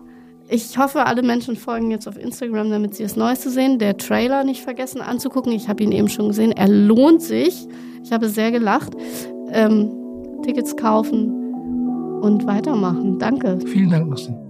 Ich 0.51 0.77
hoffe, 0.79 1.05
alle 1.05 1.21
Menschen 1.21 1.55
folgen 1.55 1.91
jetzt 1.91 2.07
auf 2.07 2.17
Instagram, 2.17 2.71
damit 2.71 2.95
sie 2.95 3.03
das 3.03 3.15
Neueste 3.15 3.51
sehen. 3.51 3.77
Der 3.77 3.97
Trailer 3.97 4.43
nicht 4.43 4.63
vergessen 4.63 4.99
anzugucken. 4.99 5.51
Ich 5.51 5.69
habe 5.69 5.83
ihn 5.83 5.91
eben 5.91 6.09
schon 6.09 6.29
gesehen. 6.29 6.51
Er 6.51 6.67
lohnt 6.67 7.21
sich. 7.21 7.67
Ich 8.03 8.11
habe 8.11 8.29
sehr 8.29 8.51
gelacht. 8.51 8.93
Ähm, 9.51 9.91
Tickets 10.43 10.75
kaufen 10.75 12.19
und 12.21 12.47
weitermachen. 12.47 13.19
Danke. 13.19 13.59
Vielen 13.67 13.91
Dank, 13.91 14.09
Marcin. 14.09 14.48